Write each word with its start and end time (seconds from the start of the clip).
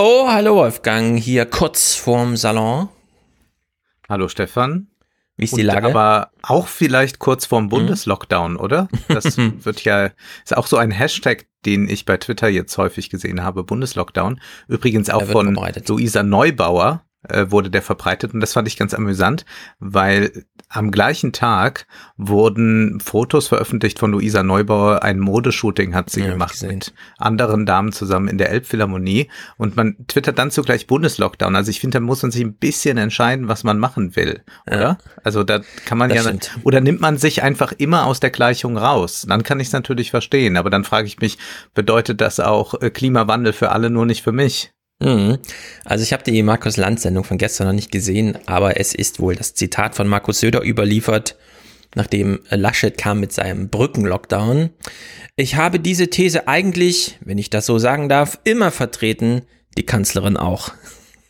Oh, 0.00 0.28
hallo 0.28 0.54
Wolfgang, 0.54 1.18
hier 1.18 1.44
kurz 1.44 1.96
vorm 1.96 2.36
Salon. 2.36 2.88
Hallo 4.08 4.28
Stefan. 4.28 4.86
Wie 5.36 5.42
ist 5.42 5.56
die 5.56 5.62
Lage? 5.62 5.88
Aber 5.88 6.30
auch 6.40 6.68
vielleicht 6.68 7.18
kurz 7.18 7.46
vorm 7.46 7.64
mhm. 7.64 7.70
Bundeslockdown, 7.70 8.56
oder? 8.58 8.86
Das 9.08 9.36
wird 9.64 9.82
ja, 9.82 10.10
ist 10.44 10.56
auch 10.56 10.68
so 10.68 10.76
ein 10.76 10.92
Hashtag, 10.92 11.46
den 11.66 11.88
ich 11.88 12.04
bei 12.04 12.16
Twitter 12.16 12.48
jetzt 12.48 12.78
häufig 12.78 13.10
gesehen 13.10 13.42
habe, 13.42 13.64
Bundeslockdown. 13.64 14.40
Übrigens 14.68 15.10
auch 15.10 15.24
von 15.24 15.58
Luisa 15.88 16.22
Neubauer, 16.22 17.02
wurde 17.48 17.70
der 17.70 17.82
verbreitet 17.82 18.32
und 18.32 18.40
das 18.40 18.52
fand 18.52 18.68
ich 18.68 18.76
ganz 18.76 18.94
amüsant, 18.94 19.44
weil 19.80 20.44
am 20.68 20.90
gleichen 20.90 21.32
Tag 21.32 21.86
wurden 22.16 23.00
Fotos 23.00 23.48
veröffentlicht 23.48 23.98
von 23.98 24.12
Luisa 24.12 24.42
Neubauer, 24.42 25.02
ein 25.02 25.18
Modeshooting 25.18 25.94
hat 25.94 26.10
sie 26.10 26.20
ja, 26.20 26.30
gemacht 26.30 26.62
mit 26.62 26.92
anderen 27.16 27.66
Damen 27.66 27.92
zusammen 27.92 28.28
in 28.28 28.38
der 28.38 28.50
Elbphilharmonie 28.50 29.28
und 29.56 29.76
man 29.76 29.96
twittert 30.06 30.38
dann 30.38 30.50
zugleich 30.50 30.86
Bundeslockdown. 30.86 31.56
Also 31.56 31.70
ich 31.70 31.80
finde, 31.80 31.98
da 31.98 32.00
muss 32.00 32.22
man 32.22 32.30
sich 32.30 32.42
ein 32.42 32.54
bisschen 32.54 32.98
entscheiden, 32.98 33.48
was 33.48 33.64
man 33.64 33.78
machen 33.78 34.14
will, 34.14 34.42
oder? 34.66 34.80
Ja, 34.80 34.98
also 35.24 35.42
da 35.42 35.60
kann 35.86 35.98
man 35.98 36.10
ja, 36.10 36.22
stimmt. 36.22 36.52
oder 36.62 36.80
nimmt 36.80 37.00
man 37.00 37.16
sich 37.16 37.42
einfach 37.42 37.72
immer 37.72 38.06
aus 38.06 38.20
der 38.20 38.30
Gleichung 38.30 38.76
raus? 38.76 39.26
Dann 39.28 39.42
kann 39.42 39.58
ich 39.58 39.68
es 39.68 39.72
natürlich 39.72 40.10
verstehen, 40.10 40.56
aber 40.56 40.70
dann 40.70 40.84
frage 40.84 41.06
ich 41.06 41.18
mich, 41.18 41.38
bedeutet 41.74 42.20
das 42.20 42.38
auch 42.40 42.80
äh, 42.80 42.90
Klimawandel 42.90 43.52
für 43.52 43.70
alle, 43.70 43.90
nur 43.90 44.06
nicht 44.06 44.22
für 44.22 44.32
mich? 44.32 44.72
Mhm. 45.00 45.38
Also 45.84 46.02
ich 46.02 46.12
habe 46.12 46.24
die 46.24 46.42
Markus 46.42 46.76
Land 46.76 47.00
Sendung 47.00 47.24
von 47.24 47.38
gestern 47.38 47.68
noch 47.68 47.74
nicht 47.74 47.92
gesehen, 47.92 48.38
aber 48.46 48.80
es 48.80 48.94
ist 48.94 49.20
wohl 49.20 49.36
das 49.36 49.54
Zitat 49.54 49.94
von 49.94 50.08
Markus 50.08 50.40
Söder 50.40 50.64
überliefert, 50.64 51.36
nachdem 51.94 52.40
Laschet 52.50 52.98
kam 52.98 53.20
mit 53.20 53.32
seinem 53.32 53.68
Brückenlockdown. 53.68 54.70
Ich 55.36 55.54
habe 55.54 55.78
diese 55.78 56.08
These 56.08 56.48
eigentlich, 56.48 57.16
wenn 57.20 57.38
ich 57.38 57.48
das 57.48 57.66
so 57.66 57.78
sagen 57.78 58.08
darf, 58.08 58.38
immer 58.42 58.72
vertreten, 58.72 59.42
die 59.76 59.86
Kanzlerin 59.86 60.36
auch. 60.36 60.72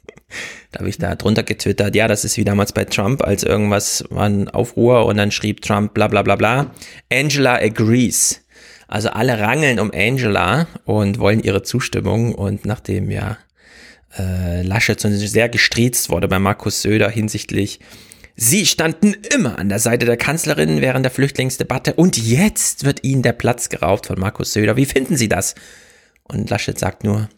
da 0.73 0.81
habe 0.81 0.89
ich 0.89 0.97
da 0.97 1.15
drunter 1.15 1.43
getwittert, 1.43 1.95
ja, 1.95 2.09
das 2.09 2.25
ist 2.25 2.39
wie 2.39 2.45
damals 2.45 2.73
bei 2.73 2.87
Trump, 2.87 3.23
als 3.23 3.43
irgendwas 3.43 4.05
war 4.09 4.25
ein 4.25 4.49
Aufruhr 4.49 5.05
und 5.05 5.19
dann 5.19 5.31
schrieb 5.31 5.61
Trump 5.61 5.93
bla 5.93 6.09
bla 6.09 6.23
bla 6.23 6.37
bla. 6.37 6.71
Angela 7.13 7.57
agrees. 7.57 8.41
Also 8.87 9.11
alle 9.11 9.39
rangeln 9.39 9.79
um 9.79 9.91
Angela 9.95 10.67
und 10.87 11.19
wollen 11.19 11.43
ihre 11.43 11.63
Zustimmung 11.63 12.35
und 12.35 12.65
nachdem 12.65 13.11
ja 13.11 13.37
äh, 14.19 14.63
Laschet 14.63 15.01
sehr 15.01 15.49
gestriezt 15.49 16.11
wurde 16.11 16.29
bei 16.29 16.39
Markus 16.39 16.83
Söder 16.83 17.11
hinsichtlich 17.11 17.81
Sie 18.41 18.67
standen 18.67 19.17
immer 19.35 19.59
an 19.59 19.69
der 19.69 19.81
Seite 19.81 20.07
der 20.07 20.17
Kanzlerin 20.17 20.81
während 20.81 21.05
der 21.05 21.11
Flüchtlingsdebatte 21.11 21.95
und 21.95 22.17
jetzt 22.17 22.85
wird 22.85 23.03
ihnen 23.03 23.23
der 23.23 23.33
Platz 23.33 23.69
geraubt 23.69 24.07
von 24.07 24.21
Markus 24.21 24.53
Söder. 24.53 24.77
Wie 24.77 24.87
finden 24.87 25.17
Sie 25.17 25.29
das? 25.29 25.57
Und 26.23 26.49
Laschet 26.49 26.79
sagt 26.79 27.03
nur, 27.03 27.29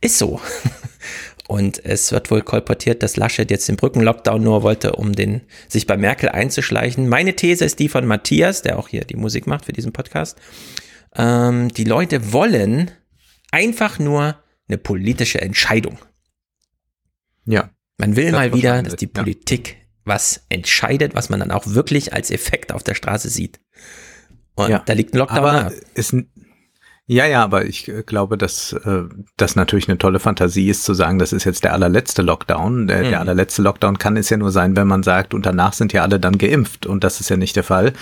ist 0.00 0.16
so. 0.16 0.40
Und 1.48 1.84
es 1.84 2.12
wird 2.12 2.30
wohl 2.30 2.40
kolportiert, 2.40 3.02
dass 3.02 3.16
Laschet 3.16 3.50
jetzt 3.50 3.68
den 3.68 3.76
Brückenlockdown 3.76 4.42
nur 4.42 4.62
wollte, 4.62 4.92
um 4.92 5.12
den, 5.12 5.42
sich 5.68 5.86
bei 5.86 5.98
Merkel 5.98 6.30
einzuschleichen. 6.30 7.10
Meine 7.10 7.36
These 7.36 7.66
ist 7.66 7.78
die 7.78 7.90
von 7.90 8.06
Matthias, 8.06 8.62
der 8.62 8.78
auch 8.78 8.88
hier 8.88 9.04
die 9.04 9.16
Musik 9.16 9.46
macht 9.46 9.66
für 9.66 9.74
diesen 9.74 9.92
Podcast. 9.92 10.38
Ähm, 11.14 11.68
die 11.68 11.84
Leute 11.84 12.32
wollen 12.32 12.90
einfach 13.50 13.98
nur 13.98 14.36
eine 14.72 14.78
politische 14.78 15.40
Entscheidung. 15.40 15.98
Ja. 17.44 17.70
Man 17.98 18.16
will 18.16 18.32
mal 18.32 18.52
wieder, 18.54 18.82
dass 18.82 18.96
die 18.96 19.06
Politik 19.06 19.68
ja. 19.68 19.74
was 20.04 20.44
entscheidet, 20.48 21.14
was 21.14 21.28
man 21.28 21.40
dann 21.40 21.50
auch 21.50 21.66
wirklich 21.66 22.12
als 22.12 22.30
Effekt 22.30 22.72
auf 22.72 22.82
der 22.82 22.94
Straße 22.94 23.28
sieht. 23.28 23.60
Und 24.54 24.70
ja. 24.70 24.82
da 24.84 24.92
liegt 24.94 25.14
ein 25.14 25.18
Lockdown. 25.18 25.38
Aber 25.38 25.72
ist, 25.94 26.14
ja, 27.06 27.26
ja, 27.26 27.42
aber 27.42 27.66
ich 27.66 27.88
äh, 27.88 28.02
glaube, 28.04 28.38
dass 28.38 28.72
äh, 28.72 29.02
das 29.36 29.56
natürlich 29.56 29.88
eine 29.88 29.98
tolle 29.98 30.20
Fantasie 30.20 30.68
ist, 30.68 30.84
zu 30.84 30.94
sagen, 30.94 31.18
das 31.18 31.32
ist 31.32 31.44
jetzt 31.44 31.64
der 31.64 31.72
allerletzte 31.72 32.22
Lockdown. 32.22 32.86
Der, 32.86 32.98
mhm. 32.98 33.10
der 33.10 33.20
allerletzte 33.20 33.60
Lockdown 33.60 33.98
kann 33.98 34.16
es 34.16 34.30
ja 34.30 34.36
nur 34.36 34.52
sein, 34.52 34.76
wenn 34.76 34.86
man 34.86 35.02
sagt, 35.02 35.34
und 35.34 35.44
danach 35.44 35.72
sind 35.72 35.92
ja 35.92 36.02
alle 36.02 36.20
dann 36.20 36.38
geimpft. 36.38 36.86
Und 36.86 37.02
das 37.02 37.20
ist 37.20 37.28
ja 37.28 37.36
nicht 37.36 37.56
der 37.56 37.64
Fall. 37.64 37.92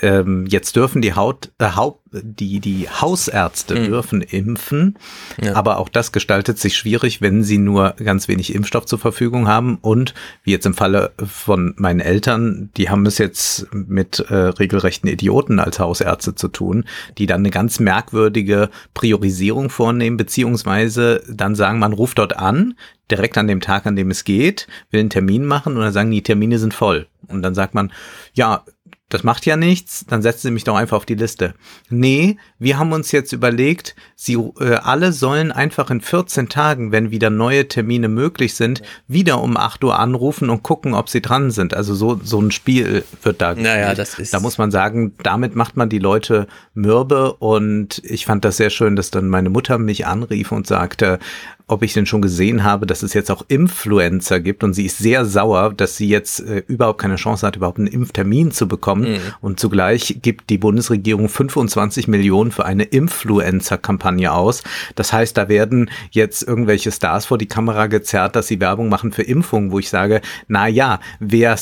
Ähm, 0.00 0.46
jetzt 0.46 0.76
dürfen 0.76 1.02
die 1.02 1.14
Haut, 1.14 1.52
äh, 1.58 1.72
Haupt, 1.72 2.05
die, 2.12 2.60
die 2.60 2.88
Hausärzte 2.88 3.74
mhm. 3.74 3.84
dürfen 3.84 4.22
impfen, 4.22 4.96
ja. 5.42 5.54
aber 5.54 5.78
auch 5.78 5.88
das 5.88 6.12
gestaltet 6.12 6.58
sich 6.58 6.76
schwierig, 6.76 7.20
wenn 7.20 7.42
sie 7.42 7.58
nur 7.58 7.94
ganz 8.02 8.28
wenig 8.28 8.54
Impfstoff 8.54 8.86
zur 8.86 8.98
Verfügung 8.98 9.48
haben 9.48 9.78
und 9.80 10.14
wie 10.44 10.52
jetzt 10.52 10.66
im 10.66 10.74
Falle 10.74 11.12
von 11.24 11.74
meinen 11.76 12.00
Eltern, 12.00 12.70
die 12.76 12.90
haben 12.90 13.06
es 13.06 13.18
jetzt 13.18 13.66
mit 13.72 14.20
äh, 14.20 14.34
regelrechten 14.34 15.10
Idioten 15.10 15.58
als 15.58 15.78
Hausärzte 15.78 16.34
zu 16.34 16.48
tun, 16.48 16.84
die 17.18 17.26
dann 17.26 17.40
eine 17.40 17.50
ganz 17.50 17.80
merkwürdige 17.80 18.70
Priorisierung 18.94 19.70
vornehmen, 19.70 20.16
beziehungsweise 20.16 21.22
dann 21.28 21.54
sagen, 21.54 21.78
man 21.78 21.92
ruft 21.92 22.18
dort 22.18 22.36
an, 22.36 22.74
direkt 23.10 23.38
an 23.38 23.46
dem 23.46 23.60
Tag, 23.60 23.86
an 23.86 23.96
dem 23.96 24.10
es 24.10 24.24
geht, 24.24 24.66
will 24.90 25.00
einen 25.00 25.10
Termin 25.10 25.44
machen 25.44 25.76
und 25.76 25.82
dann 25.82 25.92
sagen, 25.92 26.10
die 26.10 26.22
Termine 26.22 26.58
sind 26.58 26.74
voll. 26.74 27.06
Und 27.28 27.42
dann 27.42 27.54
sagt 27.54 27.74
man, 27.74 27.92
ja, 28.34 28.64
das 29.08 29.22
macht 29.22 29.46
ja 29.46 29.56
nichts, 29.56 30.04
dann 30.08 30.20
setzen 30.20 30.48
Sie 30.48 30.50
mich 30.50 30.64
doch 30.64 30.74
einfach 30.74 30.96
auf 30.96 31.06
die 31.06 31.14
Liste. 31.14 31.54
Nee, 31.88 32.38
wir 32.58 32.76
haben 32.76 32.92
uns 32.92 33.12
jetzt 33.12 33.32
überlegt, 33.32 33.94
Sie 34.16 34.34
äh, 34.34 34.74
alle 34.82 35.12
sollen 35.12 35.52
einfach 35.52 35.90
in 35.90 36.00
14 36.00 36.48
Tagen, 36.48 36.90
wenn 36.90 37.12
wieder 37.12 37.30
neue 37.30 37.68
Termine 37.68 38.08
möglich 38.08 38.54
sind, 38.54 38.82
wieder 39.06 39.40
um 39.42 39.56
8 39.56 39.84
Uhr 39.84 39.98
anrufen 39.98 40.50
und 40.50 40.64
gucken, 40.64 40.94
ob 40.94 41.08
sie 41.08 41.22
dran 41.22 41.52
sind. 41.52 41.72
Also 41.74 41.94
so, 41.94 42.20
so 42.22 42.40
ein 42.40 42.50
Spiel 42.50 43.04
wird 43.22 43.40
da. 43.40 43.54
Naja, 43.54 43.94
das 43.94 44.18
ist. 44.18 44.34
Da 44.34 44.40
muss 44.40 44.58
man 44.58 44.72
sagen, 44.72 45.14
damit 45.22 45.54
macht 45.54 45.76
man 45.76 45.88
die 45.88 46.00
Leute 46.00 46.48
mürbe 46.74 47.32
und 47.34 48.02
ich 48.04 48.26
fand 48.26 48.44
das 48.44 48.56
sehr 48.56 48.70
schön, 48.70 48.96
dass 48.96 49.12
dann 49.12 49.28
meine 49.28 49.50
Mutter 49.50 49.78
mich 49.78 50.06
anrief 50.06 50.50
und 50.50 50.66
sagte, 50.66 51.20
ob 51.68 51.82
ich 51.82 51.92
denn 51.94 52.06
schon 52.06 52.22
gesehen 52.22 52.62
habe, 52.62 52.86
dass 52.86 53.02
es 53.02 53.12
jetzt 53.12 53.28
auch 53.30 53.44
Influencer 53.48 54.38
gibt 54.38 54.62
und 54.62 54.72
sie 54.72 54.86
ist 54.86 54.98
sehr 54.98 55.24
sauer, 55.24 55.74
dass 55.74 55.96
sie 55.96 56.08
jetzt 56.08 56.38
äh, 56.40 56.62
überhaupt 56.68 57.00
keine 57.00 57.16
Chance 57.16 57.44
hat, 57.44 57.56
überhaupt 57.56 57.78
einen 57.78 57.88
Impftermin 57.88 58.52
zu 58.52 58.68
bekommen. 58.68 59.14
Mhm. 59.14 59.18
Und 59.40 59.58
zugleich 59.58 60.18
gibt 60.22 60.48
die 60.50 60.58
Bundesregierung 60.58 61.28
25 61.28 62.06
Millionen 62.06 62.52
für 62.52 62.64
eine 62.66 62.84
Influencer-Kampagne 62.84 64.32
aus. 64.32 64.62
Das 64.94 65.12
heißt, 65.12 65.36
da 65.36 65.48
werden 65.48 65.90
jetzt 66.12 66.44
irgendwelche 66.44 66.92
Stars 66.92 67.26
vor 67.26 67.38
die 67.38 67.48
Kamera 67.48 67.88
gezerrt, 67.88 68.36
dass 68.36 68.46
sie 68.46 68.60
Werbung 68.60 68.88
machen 68.88 69.10
für 69.10 69.22
Impfungen, 69.22 69.72
wo 69.72 69.80
ich 69.80 69.88
sage, 69.88 70.20
na 70.46 70.68
ja, 70.68 71.00
wer 71.18 71.56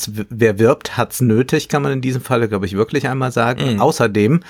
wirbt, 0.58 0.98
hat's 0.98 1.22
nötig, 1.22 1.70
kann 1.70 1.82
man 1.82 1.92
in 1.92 2.00
diesem 2.02 2.20
Falle, 2.20 2.50
glaube 2.50 2.66
ich, 2.66 2.76
wirklich 2.76 3.08
einmal 3.08 3.32
sagen. 3.32 3.74
Mhm. 3.74 3.80
Außerdem 3.80 4.40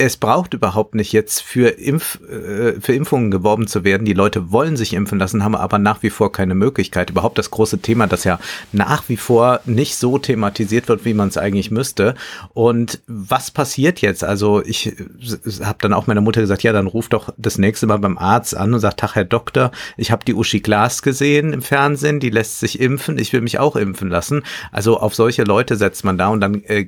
es 0.00 0.16
braucht 0.16 0.54
überhaupt 0.54 0.94
nicht 0.94 1.12
jetzt 1.12 1.42
für, 1.42 1.68
Impf, 1.68 2.18
äh, 2.22 2.80
für 2.80 2.94
Impfungen 2.94 3.30
geworben 3.30 3.66
zu 3.66 3.84
werden. 3.84 4.06
Die 4.06 4.14
Leute 4.14 4.50
wollen 4.50 4.78
sich 4.78 4.94
impfen 4.94 5.18
lassen, 5.18 5.44
haben 5.44 5.54
aber 5.54 5.78
nach 5.78 6.02
wie 6.02 6.08
vor 6.08 6.32
keine 6.32 6.54
Möglichkeit. 6.54 7.10
Überhaupt 7.10 7.36
das 7.36 7.50
große 7.50 7.80
Thema, 7.80 8.06
das 8.06 8.24
ja 8.24 8.40
nach 8.72 9.10
wie 9.10 9.18
vor 9.18 9.60
nicht 9.66 9.96
so 9.96 10.16
thematisiert 10.16 10.88
wird, 10.88 11.04
wie 11.04 11.12
man 11.12 11.28
es 11.28 11.36
eigentlich 11.36 11.70
müsste. 11.70 12.14
Und 12.54 13.02
was 13.06 13.50
passiert 13.50 14.00
jetzt? 14.00 14.24
Also 14.24 14.64
ich 14.64 14.96
habe 15.62 15.78
dann 15.82 15.92
auch 15.92 16.06
meiner 16.06 16.22
Mutter 16.22 16.40
gesagt, 16.40 16.62
ja, 16.62 16.72
dann 16.72 16.86
ruf 16.86 17.10
doch 17.10 17.34
das 17.36 17.58
nächste 17.58 17.86
Mal 17.86 17.98
beim 17.98 18.16
Arzt 18.16 18.56
an 18.56 18.72
und 18.72 18.80
sagt, 18.80 19.04
ach 19.04 19.16
Herr 19.16 19.26
Doktor, 19.26 19.70
ich 19.98 20.10
habe 20.10 20.24
die 20.24 20.34
Uschi 20.34 20.60
Glas 20.60 21.02
gesehen 21.02 21.52
im 21.52 21.60
Fernsehen, 21.60 22.20
die 22.20 22.30
lässt 22.30 22.58
sich 22.58 22.80
impfen, 22.80 23.18
ich 23.18 23.34
will 23.34 23.42
mich 23.42 23.58
auch 23.58 23.76
impfen 23.76 24.08
lassen. 24.08 24.44
Also 24.72 24.98
auf 24.98 25.14
solche 25.14 25.44
Leute 25.44 25.76
setzt 25.76 26.06
man 26.06 26.16
da 26.16 26.28
und 26.28 26.40
dann 26.40 26.64
äh, 26.64 26.86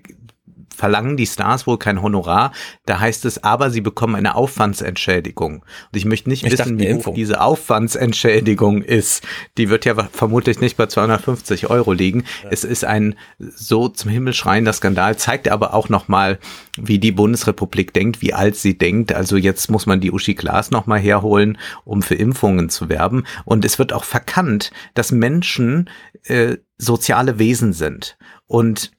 verlangen 0.74 1.16
die 1.16 1.26
Stars 1.26 1.66
wohl 1.66 1.78
kein 1.78 2.02
Honorar. 2.02 2.52
Da 2.86 3.00
heißt 3.00 3.24
es 3.24 3.42
aber, 3.42 3.70
sie 3.70 3.80
bekommen 3.80 4.14
eine 4.14 4.34
Aufwandsentschädigung. 4.34 5.56
Und 5.62 5.96
ich 5.96 6.04
möchte 6.04 6.28
nicht 6.28 6.44
ich 6.44 6.52
wissen, 6.52 6.78
wie 6.78 6.94
hoch 6.94 7.14
diese 7.14 7.40
Aufwandsentschädigung 7.40 8.82
ist. 8.82 9.22
Die 9.58 9.68
wird 9.68 9.84
ja 9.84 9.94
vermutlich 10.12 10.60
nicht 10.60 10.76
bei 10.76 10.86
250 10.86 11.70
Euro 11.70 11.92
liegen. 11.92 12.24
Ja. 12.42 12.50
Es 12.50 12.64
ist 12.64 12.84
ein 12.84 13.14
so 13.38 13.88
zum 13.88 14.10
Himmel 14.10 14.34
schreiender 14.34 14.72
Skandal, 14.72 15.16
zeigt 15.16 15.48
aber 15.48 15.74
auch 15.74 15.88
nochmal, 15.88 16.38
wie 16.78 16.98
die 16.98 17.12
Bundesrepublik 17.12 17.92
denkt, 17.92 18.22
wie 18.22 18.34
alt 18.34 18.56
sie 18.56 18.78
denkt. 18.78 19.12
Also 19.12 19.36
jetzt 19.36 19.70
muss 19.70 19.86
man 19.86 20.00
die 20.00 20.10
Uschi 20.10 20.34
Glas 20.34 20.70
nochmal 20.70 21.00
herholen, 21.00 21.58
um 21.84 22.02
für 22.02 22.14
Impfungen 22.14 22.70
zu 22.70 22.88
werben. 22.88 23.24
Und 23.44 23.64
es 23.64 23.78
wird 23.78 23.92
auch 23.92 24.04
verkannt, 24.04 24.72
dass 24.94 25.12
Menschen 25.12 25.90
äh, 26.24 26.56
soziale 26.78 27.38
Wesen 27.38 27.72
sind. 27.72 28.16
Und 28.46 28.92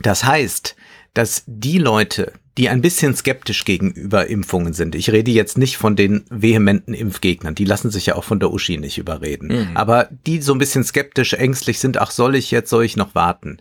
das 0.00 0.24
heißt, 0.24 0.76
dass 1.14 1.44
die 1.46 1.78
Leute, 1.78 2.32
die 2.58 2.68
ein 2.68 2.82
bisschen 2.82 3.14
skeptisch 3.14 3.64
gegenüber 3.64 4.26
Impfungen 4.26 4.72
sind. 4.72 4.94
Ich 4.94 5.10
rede 5.10 5.30
jetzt 5.30 5.56
nicht 5.56 5.76
von 5.76 5.96
den 5.96 6.24
vehementen 6.28 6.92
Impfgegnern, 6.92 7.54
die 7.54 7.64
lassen 7.64 7.90
sich 7.90 8.06
ja 8.06 8.14
auch 8.14 8.24
von 8.24 8.40
der 8.40 8.52
Uschi 8.52 8.76
nicht 8.76 8.98
überreden. 8.98 9.48
Mhm. 9.48 9.76
Aber 9.76 10.08
die 10.26 10.42
so 10.42 10.52
ein 10.52 10.58
bisschen 10.58 10.84
skeptisch, 10.84 11.32
ängstlich 11.32 11.78
sind, 11.78 11.98
ach 11.98 12.10
soll 12.10 12.34
ich 12.34 12.50
jetzt, 12.50 12.68
soll 12.70 12.84
ich 12.84 12.96
noch 12.96 13.14
warten? 13.14 13.58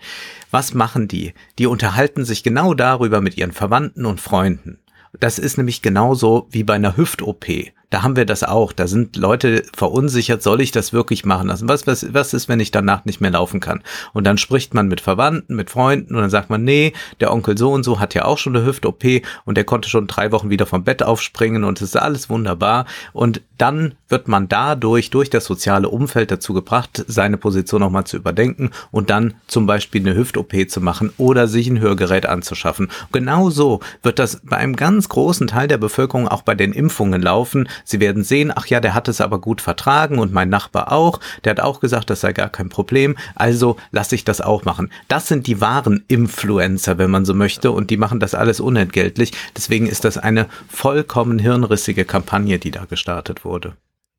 Was 0.50 0.74
machen 0.74 1.07
die? 1.07 1.33
Die 1.57 1.68
unterhalten 1.68 2.25
sich 2.25 2.44
genau 2.44 2.74
darüber 2.74 3.21
mit 3.21 3.38
ihren 3.38 3.53
Verwandten 3.53 4.06
und 4.06 4.19
Freunden. 4.19 4.80
Das 5.19 5.39
ist 5.39 5.57
nämlich 5.57 5.81
genauso 5.81 6.48
wie 6.51 6.63
bei 6.63 6.74
einer 6.74 6.98
Hüft-OP. 6.98 7.45
Da 7.91 8.03
haben 8.03 8.15
wir 8.15 8.25
das 8.25 8.43
auch. 8.43 8.71
Da 8.71 8.88
sind 8.88 9.17
Leute 9.17 9.63
verunsichert, 9.75 10.41
soll 10.41 10.61
ich 10.61 10.71
das 10.71 10.93
wirklich 10.93 11.25
machen 11.25 11.49
lassen? 11.49 11.69
Was, 11.69 11.85
was, 11.85 12.13
was 12.13 12.33
ist, 12.33 12.49
wenn 12.49 12.61
ich 12.61 12.71
danach 12.71 13.05
nicht 13.05 13.21
mehr 13.21 13.31
laufen 13.31 13.59
kann? 13.59 13.83
Und 14.13 14.23
dann 14.23 14.38
spricht 14.38 14.73
man 14.73 14.88
mit 14.88 15.01
Verwandten, 15.01 15.55
mit 15.55 15.69
Freunden 15.69 16.15
und 16.15 16.21
dann 16.21 16.29
sagt 16.29 16.49
man, 16.49 16.63
nee, 16.63 16.93
der 17.19 17.31
Onkel 17.31 17.57
so 17.57 17.71
und 17.71 17.83
so 17.83 17.99
hat 17.99 18.15
ja 18.15 18.25
auch 18.25 18.38
schon 18.38 18.55
eine 18.55 18.65
Hüft-OP 18.65 19.03
und 19.43 19.55
der 19.55 19.65
konnte 19.65 19.89
schon 19.89 20.07
drei 20.07 20.31
Wochen 20.31 20.49
wieder 20.49 20.65
vom 20.65 20.85
Bett 20.85 21.03
aufspringen 21.03 21.65
und 21.65 21.81
es 21.81 21.89
ist 21.89 21.97
alles 21.97 22.29
wunderbar. 22.29 22.85
Und 23.11 23.41
dann 23.57 23.93
wird 24.07 24.27
man 24.27 24.47
dadurch, 24.47 25.09
durch 25.09 25.29
das 25.29 25.45
soziale 25.45 25.89
Umfeld 25.89 26.31
dazu 26.31 26.53
gebracht, 26.53 27.03
seine 27.07 27.38
Position 27.38 27.81
nochmal 27.81 28.05
zu 28.05 28.17
überdenken 28.17 28.71
und 28.91 29.09
dann 29.09 29.33
zum 29.47 29.65
Beispiel 29.65 30.01
eine 30.01 30.15
Hüft-OP 30.15 30.69
zu 30.69 30.79
machen 30.81 31.11
oder 31.17 31.47
sich 31.47 31.67
ein 31.67 31.79
Hörgerät 31.79 32.25
anzuschaffen. 32.25 32.89
Genauso 33.11 33.81
wird 34.01 34.17
das 34.17 34.41
bei 34.43 34.57
einem 34.57 34.75
ganz 34.77 35.09
großen 35.09 35.47
Teil 35.47 35.67
der 35.67 35.77
Bevölkerung 35.77 36.27
auch 36.27 36.41
bei 36.41 36.55
den 36.55 36.71
Impfungen 36.71 37.21
laufen. 37.21 37.67
Sie 37.83 37.99
werden 37.99 38.23
sehen, 38.23 38.51
ach 38.55 38.67
ja, 38.67 38.79
der 38.79 38.93
hat 38.93 39.07
es 39.07 39.21
aber 39.21 39.39
gut 39.39 39.61
vertragen 39.61 40.19
und 40.19 40.33
mein 40.33 40.49
Nachbar 40.49 40.91
auch. 40.91 41.19
Der 41.43 41.51
hat 41.51 41.59
auch 41.59 41.79
gesagt, 41.79 42.09
das 42.09 42.21
sei 42.21 42.33
gar 42.33 42.49
kein 42.49 42.69
Problem. 42.69 43.15
Also 43.35 43.77
lasse 43.91 44.15
ich 44.15 44.23
das 44.23 44.41
auch 44.41 44.65
machen. 44.65 44.91
Das 45.07 45.27
sind 45.27 45.47
die 45.47 45.61
wahren 45.61 46.03
Influencer, 46.07 46.97
wenn 46.97 47.11
man 47.11 47.25
so 47.25 47.33
möchte, 47.33 47.71
und 47.71 47.89
die 47.89 47.97
machen 47.97 48.19
das 48.19 48.35
alles 48.35 48.59
unentgeltlich. 48.59 49.31
Deswegen 49.55 49.87
ist 49.87 50.05
das 50.05 50.17
eine 50.17 50.47
vollkommen 50.69 51.39
hirnrissige 51.39 52.05
Kampagne, 52.05 52.59
die 52.59 52.71
da 52.71 52.85
gestartet 52.85 53.45
wurde. 53.45 53.75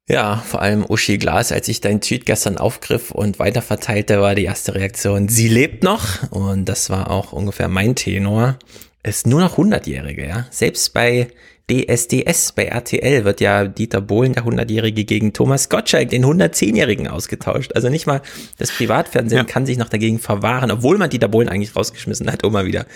Ja, 0.08 0.36
vor 0.36 0.60
allem 0.60 0.84
Uschi 0.84 1.16
Glas, 1.16 1.52
als 1.52 1.68
ich 1.68 1.80
deinen 1.80 2.00
Tweet 2.00 2.26
gestern 2.26 2.58
aufgriff 2.58 3.12
und 3.12 3.38
weiterverteilte, 3.38 4.20
war 4.20 4.34
die 4.34 4.44
erste 4.44 4.74
Reaktion, 4.74 5.28
sie 5.28 5.48
lebt 5.48 5.84
noch. 5.84 6.30
Und 6.30 6.64
das 6.64 6.90
war 6.90 7.10
auch 7.10 7.32
ungefähr 7.32 7.68
mein 7.68 7.94
Tenor. 7.94 8.58
Ist 9.04 9.26
nur 9.26 9.40
noch 9.40 9.58
100-Jährige, 9.58 10.26
ja. 10.26 10.46
Selbst 10.50 10.92
bei 10.94 11.28
DSDS, 11.70 12.52
bei 12.52 12.66
RTL 12.66 13.24
wird 13.24 13.40
ja 13.40 13.66
Dieter 13.66 14.00
Bohlen, 14.00 14.32
der 14.32 14.44
100-Jährige, 14.44 15.04
gegen 15.04 15.32
Thomas 15.32 15.68
Gottschalk, 15.68 16.10
den 16.10 16.24
110-Jährigen, 16.24 17.08
ausgetauscht. 17.08 17.72
Also 17.74 17.88
nicht 17.88 18.06
mal 18.06 18.22
das 18.58 18.70
Privatfernsehen 18.70 19.38
ja. 19.38 19.44
kann 19.44 19.66
sich 19.66 19.78
noch 19.78 19.88
dagegen 19.88 20.18
verwahren, 20.18 20.70
obwohl 20.70 20.98
man 20.98 21.10
Dieter 21.10 21.28
Bohlen 21.28 21.48
eigentlich 21.48 21.74
rausgeschmissen 21.74 22.30
hat, 22.30 22.44
um 22.44 22.52
mal 22.52 22.66
wieder 22.66 22.86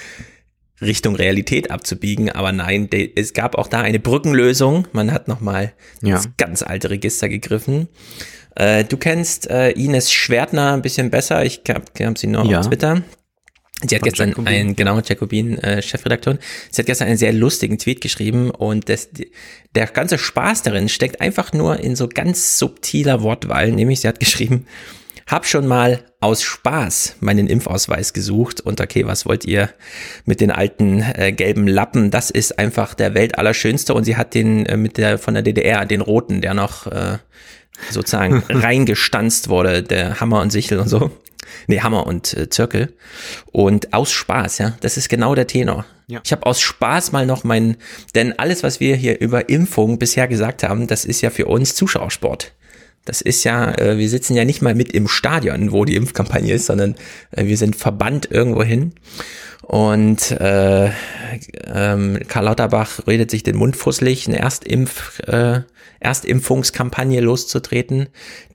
Richtung 0.81 1.17
Realität 1.17 1.71
abzubiegen. 1.71 2.31
Aber 2.31 2.53
nein, 2.53 2.89
es 3.15 3.33
gab 3.33 3.57
auch 3.57 3.69
da 3.69 3.81
eine 3.81 3.99
Brückenlösung. 3.99 4.87
Man 4.93 5.13
hat 5.13 5.27
nochmal 5.27 5.73
ja. 6.03 6.17
ins 6.17 6.31
ganz 6.37 6.63
alte 6.63 6.91
Register 6.91 7.29
gegriffen. 7.29 7.89
Äh, 8.55 8.85
du 8.85 8.97
kennst 8.97 9.49
äh, 9.49 9.71
Ines 9.71 10.13
Schwertner 10.13 10.75
ein 10.75 10.83
bisschen 10.83 11.11
besser. 11.11 11.45
Ich 11.45 11.63
habe 11.69 11.85
hab 12.05 12.19
sie 12.19 12.27
nur 12.27 12.45
ja. 12.45 12.61
auf 12.61 12.69
Twitter. 12.69 13.03
Sie 13.83 13.95
hat 13.95 14.01
Von 14.01 14.09
gestern 14.09 14.29
Jacobin. 14.31 14.49
einen, 14.49 14.77
genau, 14.77 15.01
Jacobin, 15.01 15.59
äh, 15.59 15.83
Chefredaktion, 15.83 16.39
sie 16.71 16.81
hat 16.81 16.87
gestern 16.87 17.09
einen 17.09 17.19
sehr 17.19 17.35
lustigen 17.35 17.77
Tweet 17.77 18.01
geschrieben 18.01 18.51
und 18.51 18.89
das, 18.89 19.11
der 19.75 19.87
ganze 19.89 20.17
Spaß 20.17 20.63
darin 20.63 20.89
steckt 20.89 21.21
einfach 21.21 21.53
nur 21.53 21.79
in 21.79 21.95
so 21.95 22.09
ganz 22.09 22.59
subtiler 22.59 23.23
Wortwahl, 23.23 23.73
nämlich 23.73 24.01
sie 24.01 24.09
hat 24.09 24.19
geschrieben, 24.19 24.67
hab 25.27 25.45
schon 25.45 25.67
mal 25.67 26.05
aus 26.21 26.43
Spaß 26.43 27.17
meinen 27.21 27.49
Impfausweis 27.49 28.13
gesucht 28.13 28.61
und 28.61 28.81
okay, 28.81 29.07
was 29.07 29.27
wollt 29.27 29.45
ihr 29.45 29.71
mit 30.25 30.41
den 30.41 30.51
alten 30.51 31.03
äh, 31.03 31.33
gelben 31.33 31.67
Lappen? 31.67 32.11
Das 32.11 32.31
ist 32.31 32.59
einfach 32.59 32.95
der 32.95 33.13
Welt 33.15 33.37
allerschönste 33.37 33.93
und 33.93 34.05
sie 34.05 34.17
hat 34.17 34.35
den 34.35 34.65
äh, 34.67 34.77
mit 34.77 34.97
der 34.97 35.19
von 35.19 35.35
der 35.35 35.43
DDR, 35.43 35.85
den 35.85 36.01
roten, 36.01 36.41
der 36.41 36.55
noch 36.55 36.87
äh, 36.87 37.19
sozusagen 37.91 38.43
reingestanzt 38.49 39.49
wurde, 39.49 39.83
der 39.83 40.21
Hammer 40.21 40.41
und 40.41 40.51
Sichel 40.51 40.79
und 40.79 40.89
so. 40.89 41.11
Nee, 41.67 41.81
Hammer 41.81 42.07
und 42.07 42.35
äh, 42.35 42.49
Zirkel. 42.49 42.93
Und 43.53 43.93
aus 43.93 44.13
Spaß, 44.13 44.59
ja, 44.59 44.77
das 44.81 44.97
ist 44.97 45.09
genau 45.09 45.35
der 45.35 45.47
Tenor. 45.47 45.87
Ja. 46.09 46.21
Ich 46.25 46.33
habe 46.33 46.47
aus 46.47 46.61
Spaß 46.61 47.13
mal 47.13 47.27
noch 47.27 47.45
meinen, 47.45 47.77
denn 48.15 48.39
alles, 48.39 48.63
was 48.63 48.81
wir 48.81 48.97
hier 48.97 49.21
über 49.21 49.49
Impfung 49.49 49.99
bisher 49.99 50.29
gesagt 50.29 50.63
haben, 50.63 50.87
das 50.87 51.05
ist 51.05 51.21
ja 51.21 51.31
für 51.31 51.47
uns 51.47 51.75
Zuschauersport. 51.75 52.53
Das 53.05 53.21
ist 53.21 53.45
ja, 53.45 53.73
äh, 53.79 53.99
wir 53.99 54.09
sitzen 54.09 54.35
ja 54.35 54.45
nicht 54.45 54.63
mal 54.63 54.75
mit 54.75 54.93
im 54.93 55.09
Stadion, 55.09 55.73
wo 55.73 55.85
die 55.85 55.95
Impfkampagne 55.95 56.53
ist, 56.53 56.67
sondern 56.67 56.97
äh, 57.31 57.47
wir 57.47 57.57
sind 57.57 57.77
verbannt 57.77 58.29
irgendwo 58.31 58.63
hin. 58.63 58.93
Und 59.63 60.31
äh, 60.33 60.91
ähm, 61.65 62.21
Karl 62.29 62.45
Lauterbach 62.45 63.07
redet 63.07 63.31
sich 63.31 63.43
den 63.43 63.57
Mund 63.57 63.77
fusselig, 63.77 64.29
eine 64.29 64.39
Erstimpf, 64.39 65.21
äh, 65.21 65.63
Erstimpfungskampagne 65.99 67.21
loszutreten, 67.21 68.09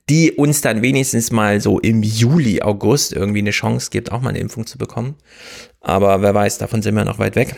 die 0.10 0.32
uns 0.32 0.62
dann 0.62 0.82
wenigstens 0.82 1.32
mal 1.32 1.62
so 1.62 1.80
im 1.80 2.04
Juli, 2.04 2.62
August 2.62 3.14
irgendwie 3.14 3.40
eine 3.40 3.52
Chance 3.52 3.90
gibt, 3.92 4.12
auch 4.12 4.22
mal 4.22 4.30
eine 4.30 4.40
Impfung 4.40 4.66
zu 4.66 4.78
bekommen. 4.78 5.16
Aber 5.80 6.22
wer 6.22 6.34
weiß, 6.34 6.60
davon 6.60 6.82
sind 6.82 6.96
wir 6.96 7.06
noch 7.06 7.20
weit 7.20 7.36
weg. 7.36 7.56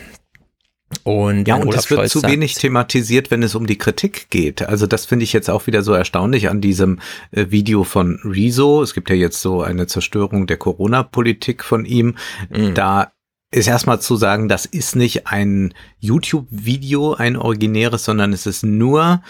Und 1.02 1.48
ja, 1.48 1.56
und 1.56 1.74
das 1.74 1.90
wird 1.90 2.08
zu 2.08 2.20
sagt, 2.20 2.32
wenig 2.32 2.54
thematisiert, 2.54 3.30
wenn 3.30 3.42
es 3.42 3.54
um 3.54 3.66
die 3.66 3.78
Kritik 3.78 4.30
geht. 4.30 4.62
Also 4.62 4.86
das 4.86 5.06
finde 5.06 5.24
ich 5.24 5.32
jetzt 5.32 5.50
auch 5.50 5.66
wieder 5.66 5.82
so 5.82 5.92
erstaunlich 5.92 6.48
an 6.48 6.60
diesem 6.60 7.00
äh, 7.32 7.46
Video 7.50 7.84
von 7.84 8.20
Rezo. 8.24 8.82
Es 8.82 8.94
gibt 8.94 9.10
ja 9.10 9.16
jetzt 9.16 9.40
so 9.40 9.62
eine 9.62 9.86
Zerstörung 9.86 10.46
der 10.46 10.56
Corona-Politik 10.56 11.64
von 11.64 11.84
ihm. 11.84 12.16
Mhm. 12.50 12.74
Da 12.74 13.13
ist 13.54 13.68
erstmal 13.68 14.00
zu 14.00 14.16
sagen, 14.16 14.48
das 14.48 14.66
ist 14.66 14.96
nicht 14.96 15.28
ein 15.28 15.74
YouTube-Video, 16.00 17.14
ein 17.14 17.36
originäres, 17.36 18.04
sondern 18.04 18.32
es 18.32 18.46
ist 18.46 18.64
nur 18.64 19.22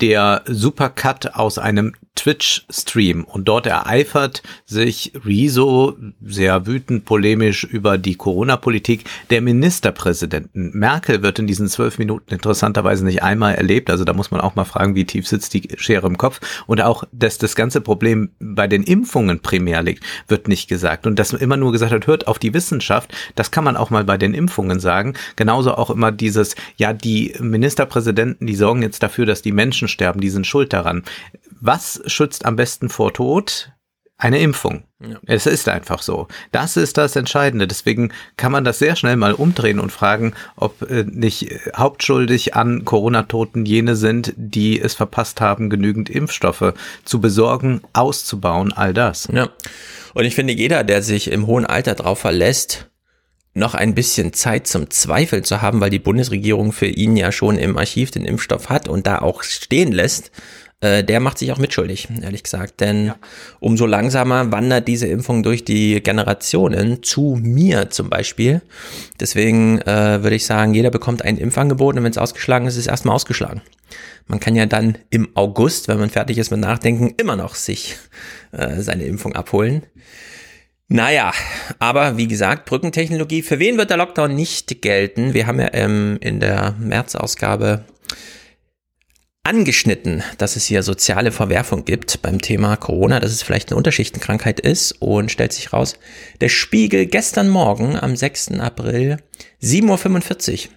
der 0.00 0.42
Supercut 0.46 1.34
aus 1.34 1.58
einem 1.58 1.94
Twitch-Stream 2.16 3.24
und 3.24 3.48
dort 3.48 3.66
ereifert 3.66 4.42
sich 4.66 5.12
Rezo 5.24 5.96
sehr 6.22 6.66
wütend 6.66 7.06
polemisch 7.06 7.64
über 7.64 7.96
die 7.96 8.16
Corona-Politik 8.16 9.04
der 9.30 9.40
Ministerpräsidenten. 9.40 10.70
Merkel 10.78 11.22
wird 11.22 11.38
in 11.38 11.46
diesen 11.46 11.68
zwölf 11.68 11.98
Minuten 11.98 12.34
interessanterweise 12.34 13.06
nicht 13.06 13.22
einmal 13.22 13.54
erlebt, 13.54 13.88
also 13.88 14.04
da 14.04 14.12
muss 14.12 14.30
man 14.30 14.40
auch 14.40 14.54
mal 14.54 14.64
fragen, 14.64 14.94
wie 14.94 15.06
tief 15.06 15.26
sitzt 15.26 15.54
die 15.54 15.68
Schere 15.76 16.06
im 16.06 16.18
Kopf 16.18 16.40
und 16.66 16.82
auch, 16.82 17.04
dass 17.12 17.38
das 17.38 17.56
ganze 17.56 17.80
Problem 17.80 18.30
bei 18.38 18.66
den 18.66 18.82
Impfungen 18.82 19.40
primär 19.40 19.82
liegt, 19.82 20.04
wird 20.28 20.46
nicht 20.46 20.68
gesagt 20.68 21.06
und 21.06 21.18
dass 21.18 21.32
immer 21.32 21.56
nur 21.56 21.72
gesagt 21.72 21.92
hat, 21.92 22.06
hört 22.06 22.26
auf 22.26 22.38
die 22.38 22.52
Wissenschaft, 22.52 23.14
das 23.34 23.50
kann 23.50 23.64
man 23.64 23.76
auch 23.76 23.88
mal 23.88 24.04
bei 24.04 24.18
den 24.18 24.34
Impfungen 24.34 24.80
sagen. 24.80 25.14
Genauso 25.36 25.74
auch 25.74 25.90
immer 25.90 26.12
dieses, 26.12 26.54
ja, 26.76 26.92
die 26.92 27.34
Ministerpräsidenten, 27.40 28.46
die 28.46 28.56
sorgen 28.56 28.82
jetzt 28.82 29.02
dafür, 29.02 29.24
dass 29.24 29.42
die 29.42 29.52
Menschen 29.52 29.88
sterben, 29.88 30.20
die 30.20 30.30
sind 30.30 30.46
schuld 30.46 30.72
daran. 30.72 31.02
Was 31.60 32.02
schützt 32.06 32.44
am 32.46 32.56
besten 32.56 32.88
vor 32.88 33.12
Tod? 33.12 33.72
Eine 34.16 34.38
Impfung. 34.40 34.84
Ja. 35.02 35.18
Es 35.26 35.46
ist 35.46 35.66
einfach 35.66 36.02
so. 36.02 36.28
Das 36.52 36.76
ist 36.76 36.98
das 36.98 37.16
Entscheidende. 37.16 37.66
Deswegen 37.66 38.12
kann 38.36 38.52
man 38.52 38.64
das 38.64 38.78
sehr 38.78 38.94
schnell 38.94 39.16
mal 39.16 39.32
umdrehen 39.32 39.80
und 39.80 39.92
fragen, 39.92 40.34
ob 40.56 40.82
äh, 40.90 41.04
nicht 41.04 41.54
hauptschuldig 41.74 42.54
an 42.54 42.84
Corona-Toten 42.84 43.64
jene 43.64 43.96
sind, 43.96 44.34
die 44.36 44.78
es 44.78 44.92
verpasst 44.92 45.40
haben, 45.40 45.70
genügend 45.70 46.10
Impfstoffe 46.10 46.74
zu 47.06 47.20
besorgen, 47.22 47.80
auszubauen, 47.94 48.74
all 48.74 48.92
das. 48.92 49.26
Ja. 49.32 49.48
Und 50.12 50.24
ich 50.24 50.34
finde, 50.34 50.52
jeder, 50.52 50.84
der 50.84 51.02
sich 51.02 51.30
im 51.30 51.46
hohen 51.46 51.64
Alter 51.64 51.94
darauf 51.94 52.18
verlässt, 52.18 52.90
noch 53.54 53.74
ein 53.74 53.94
bisschen 53.94 54.34
Zeit 54.34 54.66
zum 54.66 54.90
Zweifeln 54.90 55.44
zu 55.44 55.62
haben, 55.62 55.80
weil 55.80 55.90
die 55.90 55.98
Bundesregierung 55.98 56.72
für 56.72 56.86
ihn 56.86 57.16
ja 57.16 57.32
schon 57.32 57.56
im 57.56 57.78
Archiv 57.78 58.10
den 58.10 58.26
Impfstoff 58.26 58.68
hat 58.68 58.86
und 58.86 59.06
da 59.06 59.20
auch 59.20 59.42
stehen 59.42 59.92
lässt, 59.92 60.30
äh, 60.80 61.04
der 61.04 61.20
macht 61.20 61.38
sich 61.38 61.52
auch 61.52 61.58
mitschuldig, 61.58 62.08
ehrlich 62.22 62.42
gesagt. 62.42 62.80
Denn 62.80 63.06
ja. 63.06 63.16
umso 63.60 63.86
langsamer 63.86 64.50
wandert 64.50 64.88
diese 64.88 65.06
Impfung 65.06 65.42
durch 65.42 65.64
die 65.64 66.02
Generationen 66.02 67.02
zu 67.02 67.38
mir 67.40 67.90
zum 67.90 68.08
Beispiel. 68.08 68.62
Deswegen 69.18 69.80
äh, 69.82 70.22
würde 70.22 70.36
ich 70.36 70.46
sagen, 70.46 70.72
jeder 70.72 70.90
bekommt 70.90 71.22
ein 71.22 71.36
Impfangebot 71.36 71.96
und 71.96 72.04
wenn 72.04 72.10
es 72.10 72.18
ausgeschlagen 72.18 72.66
ist, 72.66 72.74
ist 72.74 72.80
es 72.80 72.86
erstmal 72.86 73.14
ausgeschlagen. 73.14 73.60
Man 74.26 74.40
kann 74.40 74.56
ja 74.56 74.66
dann 74.66 74.96
im 75.10 75.28
August, 75.34 75.88
wenn 75.88 75.98
man 75.98 76.08
fertig 76.08 76.38
ist 76.38 76.50
mit 76.50 76.60
Nachdenken, 76.60 77.14
immer 77.16 77.36
noch 77.36 77.56
sich 77.56 77.96
äh, 78.52 78.80
seine 78.80 79.04
Impfung 79.04 79.34
abholen. 79.34 79.82
Naja, 80.92 81.32
aber 81.78 82.16
wie 82.16 82.26
gesagt, 82.26 82.64
Brückentechnologie. 82.64 83.42
Für 83.42 83.58
wen 83.60 83.76
wird 83.76 83.90
der 83.90 83.96
Lockdown 83.96 84.34
nicht 84.34 84.82
gelten? 84.82 85.34
Wir 85.34 85.46
haben 85.46 85.60
ja 85.60 85.68
ähm, 85.72 86.18
in 86.20 86.40
der 86.40 86.74
März-Ausgabe 86.80 87.84
angeschnitten, 89.42 90.22
dass 90.38 90.56
es 90.56 90.66
hier 90.66 90.82
soziale 90.82 91.32
Verwerfung 91.32 91.84
gibt 91.84 92.22
beim 92.22 92.40
Thema 92.40 92.76
Corona, 92.76 93.20
dass 93.20 93.32
es 93.32 93.42
vielleicht 93.42 93.70
eine 93.70 93.78
Unterschichtenkrankheit 93.78 94.60
ist 94.60 94.92
und 95.00 95.30
stellt 95.30 95.52
sich 95.52 95.72
raus, 95.72 95.96
der 96.40 96.48
Spiegel 96.48 97.06
gestern 97.06 97.48
Morgen 97.48 97.96
am 97.96 98.16
6. 98.16 98.52
April 98.60 99.16
7.45 99.62 100.66
Uhr 100.66 100.72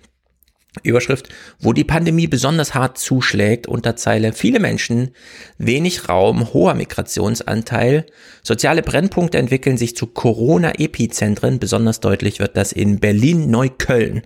Überschrift, 0.81 1.29
wo 1.59 1.71
die 1.71 1.83
Pandemie 1.83 2.25
besonders 2.25 2.73
hart 2.73 2.97
zuschlägt, 2.97 3.67
Unterzeile, 3.67 4.33
viele 4.33 4.59
Menschen, 4.59 5.11
wenig 5.59 6.09
Raum, 6.09 6.51
hoher 6.51 6.73
Migrationsanteil, 6.73 8.07
soziale 8.41 8.81
Brennpunkte 8.81 9.37
entwickeln 9.37 9.77
sich 9.77 9.95
zu 9.95 10.07
Corona-Epizentren, 10.07 11.59
besonders 11.59 11.99
deutlich 11.99 12.39
wird 12.39 12.57
das 12.57 12.71
in 12.71 12.99
Berlin-Neukölln. 12.99 14.23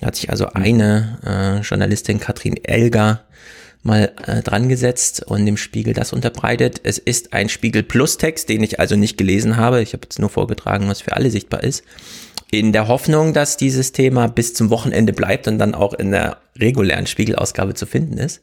Da 0.00 0.08
hat 0.08 0.16
sich 0.16 0.30
also 0.30 0.48
eine 0.48 1.20
äh, 1.24 1.64
Journalistin, 1.64 2.18
Katrin 2.18 2.56
Elger, 2.64 3.24
mal 3.84 4.12
äh, 4.26 4.42
dran 4.42 4.68
gesetzt 4.68 5.22
und 5.26 5.46
dem 5.46 5.56
Spiegel 5.56 5.94
das 5.94 6.12
unterbreitet. 6.12 6.80
Es 6.82 6.98
ist 6.98 7.32
ein 7.32 7.48
Spiegel 7.48 7.82
Plus 7.82 8.18
Text, 8.18 8.48
den 8.48 8.62
ich 8.62 8.80
also 8.80 8.96
nicht 8.96 9.16
gelesen 9.16 9.56
habe. 9.56 9.82
Ich 9.82 9.92
habe 9.92 10.02
jetzt 10.04 10.18
nur 10.18 10.30
vorgetragen, 10.30 10.88
was 10.88 11.02
für 11.02 11.12
alle 11.14 11.30
sichtbar 11.30 11.62
ist 11.62 11.84
in 12.58 12.72
der 12.72 12.88
Hoffnung, 12.88 13.32
dass 13.32 13.56
dieses 13.56 13.92
Thema 13.92 14.28
bis 14.28 14.54
zum 14.54 14.70
Wochenende 14.70 15.12
bleibt 15.12 15.48
und 15.48 15.58
dann 15.58 15.74
auch 15.74 15.92
in 15.92 16.12
der 16.12 16.38
regulären 16.56 17.06
Spiegelausgabe 17.06 17.74
zu 17.74 17.86
finden 17.86 18.18
ist. 18.18 18.42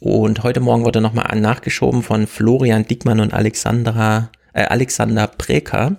Und 0.00 0.42
heute 0.42 0.60
Morgen 0.60 0.84
wurde 0.84 1.00
nochmal 1.00 1.38
nachgeschoben 1.38 2.02
von 2.02 2.26
Florian 2.26 2.86
Dickmann 2.86 3.20
und 3.20 3.32
Alexandra, 3.32 4.30
äh, 4.52 4.64
Alexander 4.64 5.26
Preker. 5.26 5.96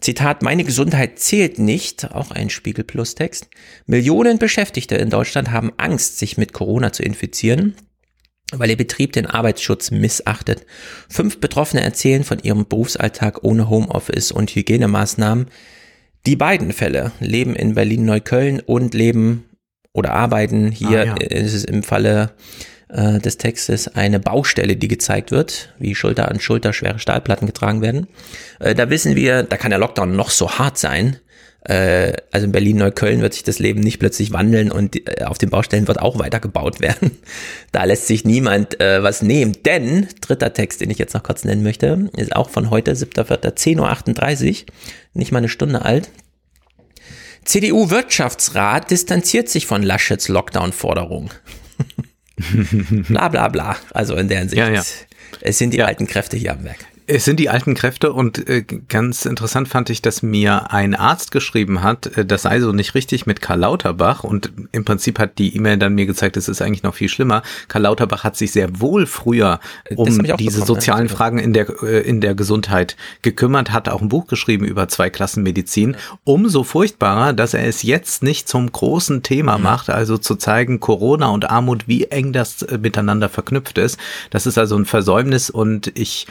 Zitat, 0.00 0.42
meine 0.42 0.64
Gesundheit 0.64 1.18
zählt 1.18 1.58
nicht, 1.58 2.10
auch 2.12 2.32
ein 2.32 2.50
Spiegel 2.50 2.84
Plus 2.84 3.14
Text. 3.14 3.48
Millionen 3.86 4.38
Beschäftigte 4.38 4.96
in 4.96 5.10
Deutschland 5.10 5.50
haben 5.50 5.72
Angst, 5.76 6.18
sich 6.18 6.36
mit 6.38 6.52
Corona 6.52 6.92
zu 6.92 7.02
infizieren, 7.02 7.76
weil 8.52 8.70
ihr 8.70 8.76
Betrieb 8.76 9.12
den 9.12 9.26
Arbeitsschutz 9.26 9.90
missachtet. 9.90 10.66
Fünf 11.08 11.40
Betroffene 11.40 11.82
erzählen 11.82 12.24
von 12.24 12.38
ihrem 12.38 12.66
Berufsalltag 12.66 13.42
ohne 13.42 13.68
Homeoffice 13.68 14.32
und 14.32 14.50
Hygienemaßnahmen. 14.50 15.46
Die 16.26 16.36
beiden 16.36 16.72
Fälle 16.72 17.12
leben 17.20 17.56
in 17.56 17.74
Berlin-Neukölln 17.74 18.60
und 18.60 18.94
leben 18.94 19.44
oder 19.92 20.12
arbeiten 20.12 20.70
hier, 20.70 21.02
ah, 21.02 21.04
ja. 21.04 21.14
ist 21.16 21.54
es 21.54 21.64
im 21.64 21.82
Falle 21.82 22.32
äh, 22.88 23.18
des 23.18 23.38
Textes 23.38 23.88
eine 23.88 24.20
Baustelle, 24.20 24.76
die 24.76 24.88
gezeigt 24.88 25.30
wird, 25.30 25.74
wie 25.78 25.94
Schulter 25.94 26.28
an 26.28 26.40
Schulter 26.40 26.72
schwere 26.72 26.98
Stahlplatten 26.98 27.46
getragen 27.46 27.82
werden. 27.82 28.06
Äh, 28.60 28.74
da 28.74 28.90
wissen 28.90 29.16
wir, 29.16 29.42
da 29.42 29.56
kann 29.56 29.70
der 29.70 29.78
Lockdown 29.78 30.14
noch 30.14 30.30
so 30.30 30.58
hart 30.58 30.78
sein. 30.78 31.16
Äh, 31.64 32.14
also 32.32 32.46
in 32.46 32.52
Berlin-Neukölln 32.52 33.20
wird 33.20 33.34
sich 33.34 33.44
das 33.44 33.58
Leben 33.58 33.80
nicht 33.80 33.98
plötzlich 33.98 34.32
wandeln 34.32 34.72
und 34.72 34.96
äh, 34.96 35.24
auf 35.24 35.38
den 35.38 35.50
Baustellen 35.50 35.86
wird 35.86 36.00
auch 36.00 36.18
weiter 36.18 36.40
gebaut 36.40 36.80
werden. 36.80 37.12
Da 37.72 37.84
lässt 37.84 38.06
sich 38.06 38.26
niemand 38.26 38.80
äh, 38.80 39.02
was 39.02 39.22
nehmen. 39.22 39.56
Denn, 39.64 40.08
dritter 40.20 40.52
Text, 40.52 40.82
den 40.82 40.90
ich 40.90 40.98
jetzt 40.98 41.14
noch 41.14 41.22
kurz 41.22 41.44
nennen 41.44 41.62
möchte, 41.62 42.10
ist 42.18 42.36
auch 42.36 42.50
von 42.50 42.68
heute, 42.68 42.92
7.4.10.38 42.92 44.48
Uhr, 44.48 44.66
nicht 45.14 45.32
mal 45.32 45.38
eine 45.38 45.48
Stunde 45.48 45.82
alt. 45.82 46.10
CDU-Wirtschaftsrat 47.44 48.90
distanziert 48.90 49.48
sich 49.48 49.66
von 49.66 49.82
Laschets 49.82 50.28
Lockdown-Forderung. 50.28 51.30
bla 53.08 53.28
bla 53.28 53.48
bla. 53.48 53.76
Also 53.92 54.16
in 54.16 54.28
der 54.28 54.40
Hinsicht. 54.40 54.58
Ja, 54.58 54.68
ja. 54.68 54.82
Es 55.40 55.58
sind 55.58 55.72
die 55.72 55.78
ja. 55.78 55.86
alten 55.86 56.06
Kräfte 56.06 56.36
hier 56.36 56.52
am 56.52 56.64
Werk. 56.64 56.84
Es 57.14 57.26
sind 57.26 57.38
die 57.38 57.50
alten 57.50 57.74
Kräfte 57.74 58.10
und 58.14 58.48
äh, 58.48 58.62
ganz 58.62 59.26
interessant 59.26 59.68
fand 59.68 59.90
ich, 59.90 60.00
dass 60.00 60.22
mir 60.22 60.72
ein 60.72 60.94
Arzt 60.94 61.30
geschrieben 61.30 61.82
hat, 61.82 62.06
äh, 62.16 62.24
das 62.24 62.42
sei 62.42 62.58
so 62.58 62.72
nicht 62.72 62.94
richtig 62.94 63.26
mit 63.26 63.42
Karl 63.42 63.60
Lauterbach 63.60 64.24
und 64.24 64.50
im 64.72 64.86
Prinzip 64.86 65.18
hat 65.18 65.36
die 65.36 65.54
E-Mail 65.54 65.76
dann 65.76 65.94
mir 65.94 66.06
gezeigt, 66.06 66.38
es 66.38 66.48
ist 66.48 66.62
eigentlich 66.62 66.82
noch 66.82 66.94
viel 66.94 67.10
schlimmer. 67.10 67.42
Karl 67.68 67.82
Lauterbach 67.82 68.24
hat 68.24 68.38
sich 68.38 68.52
sehr 68.52 68.80
wohl 68.80 69.04
früher 69.04 69.60
um 69.94 70.22
diese 70.38 70.64
sozialen 70.64 71.08
ja. 71.08 71.14
Fragen 71.14 71.38
in 71.38 71.52
der, 71.52 71.82
äh, 71.82 72.00
in 72.00 72.22
der 72.22 72.34
Gesundheit 72.34 72.96
gekümmert, 73.20 73.72
hat 73.72 73.90
auch 73.90 74.00
ein 74.00 74.08
Buch 74.08 74.26
geschrieben 74.26 74.64
über 74.64 74.88
zwei 74.88 75.10
Klassen 75.10 75.42
Medizin. 75.42 75.96
Umso 76.24 76.64
furchtbarer, 76.64 77.34
dass 77.34 77.52
er 77.52 77.66
es 77.66 77.82
jetzt 77.82 78.22
nicht 78.22 78.48
zum 78.48 78.72
großen 78.72 79.22
Thema 79.22 79.58
mhm. 79.58 79.64
macht, 79.64 79.90
also 79.90 80.16
zu 80.16 80.34
zeigen, 80.36 80.80
Corona 80.80 81.28
und 81.28 81.50
Armut, 81.50 81.88
wie 81.88 82.04
eng 82.04 82.32
das 82.32 82.64
miteinander 82.80 83.28
verknüpft 83.28 83.76
ist. 83.76 83.98
Das 84.30 84.46
ist 84.46 84.56
also 84.56 84.76
ein 84.76 84.86
Versäumnis 84.86 85.50
und 85.50 85.92
ich 85.94 86.26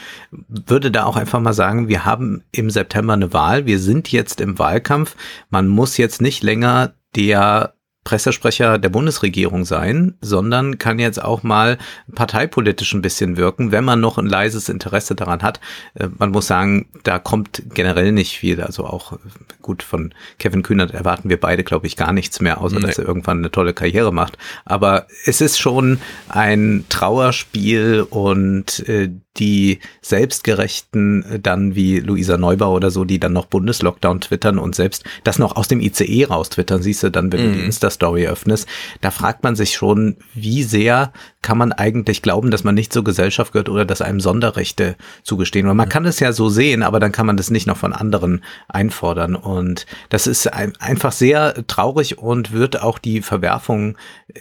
würde 0.72 0.90
da 0.90 1.04
auch 1.04 1.18
einfach 1.18 1.40
mal 1.40 1.54
sagen, 1.54 1.88
wir 1.88 2.06
haben 2.06 2.44
im 2.52 2.72
September 2.72 3.14
eine 3.14 3.34
Wahl. 3.34 3.68
Wir 3.68 3.78
sind 3.78 4.12
jetzt 4.12 4.42
im 4.42 4.58
Wahlkampf. 4.58 5.16
Man 5.52 5.68
muss 5.68 5.98
jetzt 5.98 6.22
nicht 6.22 6.42
länger 6.42 6.94
der 7.16 7.76
Pressesprecher 8.04 8.80
der 8.80 8.90
Bundesregierung 8.90 9.64
sein, 9.64 10.16
sondern 10.22 10.80
kann 10.80 10.98
jetzt 10.98 11.24
auch 11.24 11.44
mal 11.44 11.78
parteipolitisch 12.16 12.94
ein 12.94 13.04
bisschen 13.04 13.38
wirken, 13.38 13.72
wenn 13.72 13.84
man 13.84 14.02
noch 14.02 14.18
ein 14.18 14.26
leises 14.26 14.70
Interesse 14.70 15.14
daran 15.14 15.44
hat. 15.44 15.60
Äh, 15.94 16.08
man 16.18 16.32
muss 16.32 16.48
sagen, 16.48 16.88
da 17.04 17.20
kommt 17.20 17.62
generell 17.74 18.12
nicht 18.12 18.38
viel. 18.38 18.62
Also 18.62 18.86
auch 18.86 19.18
gut 19.62 19.84
von 19.84 20.14
Kevin 20.40 20.64
Kühnert 20.64 20.92
erwarten 20.92 21.30
wir 21.30 21.40
beide, 21.40 21.64
glaube 21.64 21.86
ich, 21.86 21.96
gar 21.96 22.12
nichts 22.12 22.42
mehr, 22.42 22.60
außer 22.60 22.80
nee. 22.80 22.88
dass 22.88 22.98
er 22.98 23.08
irgendwann 23.08 23.38
eine 23.38 23.52
tolle 23.52 23.74
Karriere 23.74 24.12
macht. 24.12 24.38
Aber 24.66 25.06
es 25.26 25.40
ist 25.40 25.60
schon 25.60 26.00
ein 26.28 26.86
Trauerspiel 26.90 28.08
und 28.10 28.88
äh, 28.90 29.10
die 29.38 29.80
selbstgerechten 30.02 31.24
äh, 31.24 31.40
dann 31.40 31.76
wie 31.76 32.00
Luisa 32.00 32.38
Neubauer 32.38 32.76
oder 32.76 32.92
so, 32.92 33.06
die 33.06 33.20
dann 33.20 33.34
noch 33.34 33.46
Bundeslockdown 33.46 34.22
twittern 34.22 34.58
und 34.58 34.76
selbst 34.76 35.06
das 35.24 35.40
noch 35.40 35.56
aus 35.56 35.68
dem 35.68 35.80
ICE 35.80 36.26
raus 36.26 36.50
twittern, 36.50 36.82
siehst 36.82 37.04
du 37.04 37.10
dann, 37.10 37.32
wenn 37.32 37.40
mm. 37.40 37.44
du 37.44 37.52
die 37.54 37.60
mhm. 37.60 37.66
Insta-Story 37.92 38.28
öffnest, 38.28 38.68
da 39.02 39.12
fragt 39.12 39.44
man 39.44 39.56
sich 39.56 39.74
schon, 39.74 40.18
wie 40.34 40.64
sehr 40.64 41.12
kann 41.42 41.58
man 41.58 41.72
eigentlich 41.72 42.22
glauben, 42.22 42.52
dass 42.52 42.64
man 42.64 42.76
nicht 42.76 42.94
zur 42.94 43.04
Gesellschaft 43.04 43.52
gehört 43.52 43.70
oder 43.70 43.84
dass 43.84 44.02
einem 44.02 44.20
Sonderrechte 44.20 44.96
zugestehen. 45.24 45.68
Weil 45.68 45.74
man 45.74 45.90
kann 45.90 46.06
es 46.06 46.20
ja 46.20 46.34
so 46.34 46.50
sehen, 46.50 46.84
aber 46.84 47.00
dann 47.00 47.12
kann 47.12 47.26
man 47.26 47.38
das 47.38 47.50
nicht 47.50 47.66
noch 47.66 47.78
von 47.78 47.94
anderen 47.94 48.44
einfordern. 48.68 49.36
Und 49.36 49.88
das 50.10 50.28
ist 50.28 50.52
ein, 50.54 50.74
einfach 50.80 51.12
sehr 51.12 51.66
traurig 51.68 52.20
und 52.20 52.52
wird 52.52 52.82
auch 52.82 53.00
die 53.00 53.22
Verwerfung 53.22 53.98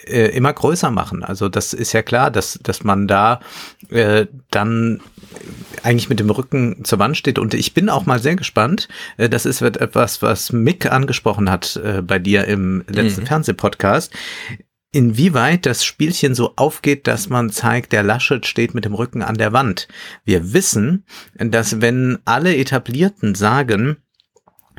äh, 0.06 0.26
immer 0.36 0.52
größer 0.52 0.90
machen. 0.90 1.24
Also 1.24 1.48
das 1.48 1.72
ist 1.72 1.92
ja 1.92 2.02
klar, 2.02 2.30
dass, 2.30 2.58
dass 2.62 2.84
man 2.84 3.08
da 3.08 3.40
äh, 3.88 4.26
dann 4.50 5.00
eigentlich 5.82 6.08
mit 6.08 6.20
dem 6.20 6.28
Rücken 6.28 6.84
zur 6.84 6.98
Wand 6.98 7.16
steht. 7.16 7.38
Und 7.38 7.54
ich 7.54 7.72
bin 7.72 7.88
auch 7.88 8.04
mal 8.04 8.18
sehr 8.18 8.36
gespannt. 8.36 8.88
Äh, 9.16 9.30
das 9.30 9.46
ist 9.46 9.62
etwas, 9.62 10.20
was 10.20 10.52
Mick 10.52 10.90
angesprochen 10.90 11.50
hat 11.50 11.80
äh, 11.82 12.02
bei 12.02 12.18
dir 12.18 12.44
im 12.44 12.84
letzten 12.88 13.22
mhm. 13.22 13.26
Fernsehpodcast. 13.40 14.12
Inwieweit 14.92 15.66
das 15.66 15.84
Spielchen 15.84 16.34
so 16.34 16.54
aufgeht, 16.56 17.06
dass 17.06 17.28
man 17.28 17.50
zeigt, 17.50 17.92
der 17.92 18.02
Laschet 18.02 18.44
steht 18.44 18.74
mit 18.74 18.84
dem 18.84 18.94
Rücken 18.94 19.22
an 19.22 19.36
der 19.36 19.52
Wand. 19.52 19.86
Wir 20.24 20.52
wissen, 20.52 21.04
dass 21.34 21.80
wenn 21.80 22.18
alle 22.24 22.56
Etablierten 22.56 23.36
sagen, 23.36 23.98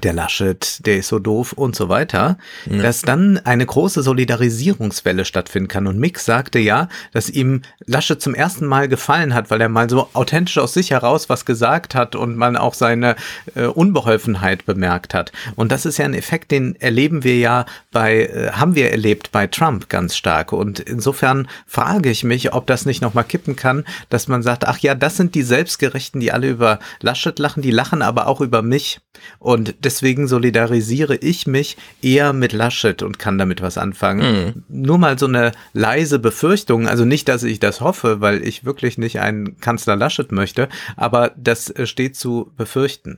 der 0.04 0.14
Laschet, 0.14 0.86
der 0.86 0.98
ist 0.98 1.08
so 1.08 1.20
doof 1.20 1.54
und 1.54 1.76
so 1.76 1.90
weiter, 1.90 2.38
ja. 2.70 2.82
dass 2.82 3.02
dann 3.02 3.38
eine 3.38 3.66
große 3.66 4.04
Solidarisierungswelle 4.04 5.26
stattfinden 5.26 5.68
kann. 5.68 5.88
Und 5.88 6.00
Mick 6.00 6.20
sagte 6.20 6.60
ja, 6.60 6.90
dass 7.14 7.30
ihm 7.30 7.62
Laschet 7.86 8.22
zum 8.22 8.36
ersten 8.36 8.66
Mal 8.66 8.88
gefallen 8.88 9.34
hat, 9.34 9.50
weil 9.52 9.62
er 9.62 9.70
mal 9.70 9.90
so 9.90 10.10
authentisch 10.14 10.58
aus 10.58 10.74
sich 10.74 10.92
heraus 10.92 11.30
was 11.30 11.46
gesagt 11.46 11.96
hat 11.96 12.16
und 12.16 12.36
man 12.36 12.58
auch 12.58 12.74
seine 12.74 13.16
äh, 13.56 13.66
Unbeholfenheit 13.66 14.66
bemerkt 14.66 15.14
hat. 15.14 15.32
Und 15.56 15.72
das 15.72 15.86
ist 15.86 15.98
ja 15.98 16.06
ein 16.06 16.14
Effekt, 16.14 16.52
den 16.52 16.76
erleben 16.80 17.24
wir 17.24 17.38
ja 17.38 17.66
bei, 17.92 18.26
äh, 18.26 18.52
haben 18.52 18.76
wir 18.76 18.92
erlebt 18.92 19.32
bei 19.32 19.48
Trump 19.48 19.90
ganz 19.90 20.16
stark. 20.16 20.54
Und 20.54 20.80
insofern 20.80 21.48
frage 21.66 22.10
ich 22.10 22.24
mich, 22.24 22.54
ob 22.54 22.68
das 22.68 22.86
nicht 22.86 23.02
nochmal 23.02 23.24
kippen 23.24 23.56
kann, 23.56 23.86
dass 24.10 24.28
man 24.28 24.44
sagt, 24.44 24.66
ach 24.68 24.80
ja, 24.80 24.96
das 24.96 25.18
sind 25.18 25.36
die 25.36 25.44
Selbstgerechten, 25.44 26.20
die 26.20 26.32
alle 26.32 26.50
über 26.50 26.80
Laschet 27.02 27.38
lachen, 27.40 27.62
die 27.62 27.72
lachen 27.72 28.02
aber 28.02 28.28
auch 28.28 28.42
über 28.42 28.62
mich. 28.62 29.00
Und 29.40 29.86
deswegen 29.92 30.28
solidarisiere 30.28 31.18
ich 31.18 31.48
mich 31.48 31.76
eher 32.02 32.32
mit 32.32 32.54
Laschet 32.54 33.04
und 33.04 33.20
kann 33.20 33.38
damit 33.38 33.62
was 33.62 33.78
anfangen. 33.78 34.64
Mhm. 34.70 34.86
Nur 34.86 34.98
mal 34.98 35.20
so 35.20 35.26
eine 35.26 35.52
leise 35.74 36.18
Befürchtung, 36.18 36.88
also 36.88 37.04
nicht, 37.04 37.28
dass 37.28 37.44
ich 37.44 37.60
das 37.60 37.82
hoffe, 37.82 38.22
weil 38.22 38.48
ich 38.48 38.64
wirklich 38.64 38.98
nicht 38.98 39.20
einen 39.20 39.60
Kanzler 39.60 39.98
Laschet 39.98 40.32
möchte, 40.32 40.70
aber 40.96 41.34
das 41.36 41.70
äh, 41.70 41.86
steht 41.86 42.16
zu 42.16 42.54
befürchten. 42.56 43.18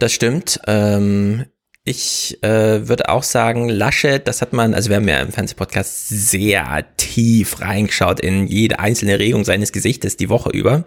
Das 0.00 0.12
stimmt. 0.12 0.58
Ähm, 0.66 1.44
ich 1.86 2.42
äh, 2.42 2.88
würde 2.88 3.10
auch 3.10 3.22
sagen, 3.22 3.68
Laschet, 3.68 4.26
das 4.26 4.40
hat 4.40 4.54
man, 4.54 4.72
also 4.72 4.88
wir 4.88 4.96
haben 4.96 5.08
ja 5.08 5.20
im 5.20 5.32
Fernsehpodcast 5.32 6.08
sehr 6.08 6.86
tief 6.96 7.60
reingeschaut 7.60 8.20
in 8.20 8.46
jede 8.46 8.78
einzelne 8.78 9.18
Regung 9.18 9.44
seines 9.44 9.70
Gesichtes 9.70 10.16
die 10.16 10.30
Woche 10.30 10.48
über, 10.50 10.86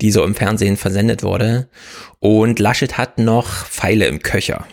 die 0.00 0.10
so 0.10 0.24
im 0.24 0.34
Fernsehen 0.34 0.76
versendet 0.76 1.22
wurde. 1.22 1.68
Und 2.18 2.58
Laschet 2.58 2.98
hat 2.98 3.18
noch 3.18 3.66
Pfeile 3.66 4.06
im 4.06 4.20
Köcher. 4.20 4.66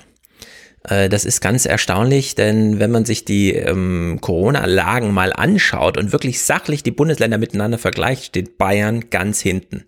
Äh, 0.88 1.08
das 1.08 1.24
ist 1.24 1.40
ganz 1.40 1.68
erstaunlich, 1.68 2.34
denn 2.34 2.80
wenn 2.80 2.90
man 2.90 3.06
sich 3.06 3.24
die 3.24 3.54
ähm, 3.54 4.18
Corona-Lagen 4.22 5.14
mal 5.14 5.32
anschaut 5.34 5.98
und 5.98 6.12
wirklich 6.12 6.42
sachlich 6.42 6.82
die 6.82 6.92
Bundesländer 6.92 7.38
miteinander 7.38 7.78
vergleicht, 7.78 8.26
steht 8.26 8.58
Bayern 8.58 9.12
ganz 9.12 9.40
hinten. 9.40 9.86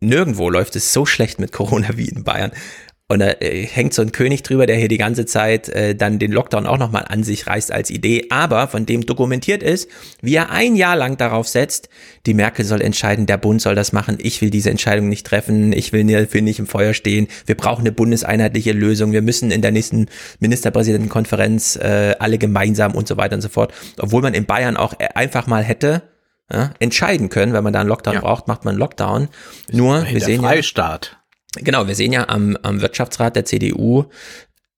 Nirgendwo 0.00 0.48
läuft 0.48 0.76
es 0.76 0.92
so 0.92 1.06
schlecht 1.06 1.40
mit 1.40 1.50
Corona 1.52 1.96
wie 1.96 2.08
in 2.08 2.24
Bayern. 2.24 2.52
Und 3.10 3.20
da 3.20 3.28
äh, 3.40 3.64
hängt 3.64 3.94
so 3.94 4.02
ein 4.02 4.12
König 4.12 4.42
drüber, 4.42 4.66
der 4.66 4.76
hier 4.76 4.88
die 4.88 4.98
ganze 4.98 5.24
Zeit 5.24 5.70
äh, 5.70 5.94
dann 5.94 6.18
den 6.18 6.30
Lockdown 6.30 6.66
auch 6.66 6.76
nochmal 6.76 7.06
an 7.08 7.24
sich 7.24 7.46
reißt 7.46 7.72
als 7.72 7.88
Idee, 7.88 8.26
aber 8.28 8.68
von 8.68 8.84
dem 8.84 9.06
dokumentiert 9.06 9.62
ist, 9.62 9.88
wie 10.20 10.34
er 10.34 10.50
ein 10.50 10.76
Jahr 10.76 10.94
lang 10.94 11.16
darauf 11.16 11.48
setzt, 11.48 11.88
die 12.26 12.34
Merkel 12.34 12.66
soll 12.66 12.82
entscheiden, 12.82 13.24
der 13.24 13.38
Bund 13.38 13.62
soll 13.62 13.74
das 13.74 13.94
machen, 13.94 14.18
ich 14.20 14.42
will 14.42 14.50
diese 14.50 14.68
Entscheidung 14.68 15.08
nicht 15.08 15.26
treffen, 15.26 15.72
ich 15.72 15.94
will 15.94 16.06
dafür 16.06 16.42
nicht 16.42 16.58
im 16.58 16.66
Feuer 16.66 16.92
stehen, 16.92 17.28
wir 17.46 17.54
brauchen 17.54 17.80
eine 17.80 17.92
bundeseinheitliche 17.92 18.72
Lösung, 18.72 19.12
wir 19.12 19.22
müssen 19.22 19.50
in 19.50 19.62
der 19.62 19.72
nächsten 19.72 20.08
Ministerpräsidentenkonferenz 20.40 21.76
äh, 21.76 22.14
alle 22.18 22.36
gemeinsam 22.36 22.94
und 22.94 23.08
so 23.08 23.16
weiter 23.16 23.36
und 23.36 23.42
so 23.42 23.48
fort. 23.48 23.72
Obwohl 23.98 24.20
man 24.20 24.34
in 24.34 24.44
Bayern 24.44 24.76
auch 24.76 24.92
äh, 24.98 25.08
einfach 25.14 25.46
mal 25.46 25.62
hätte 25.62 26.02
ja, 26.52 26.72
entscheiden 26.78 27.30
können, 27.30 27.54
wenn 27.54 27.64
man 27.64 27.72
da 27.72 27.80
einen 27.80 27.88
Lockdown 27.88 28.14
ja. 28.14 28.20
braucht, 28.20 28.48
macht 28.48 28.66
man 28.66 28.72
einen 28.72 28.80
Lockdown. 28.80 29.28
Nur, 29.72 30.06
wir 30.10 30.20
sehen 30.20 30.42
ja. 30.42 30.48
Genau, 31.56 31.86
wir 31.86 31.94
sehen 31.94 32.12
ja 32.12 32.28
am, 32.28 32.56
am 32.62 32.80
Wirtschaftsrat 32.80 33.34
der 33.36 33.44
CDU, 33.44 34.04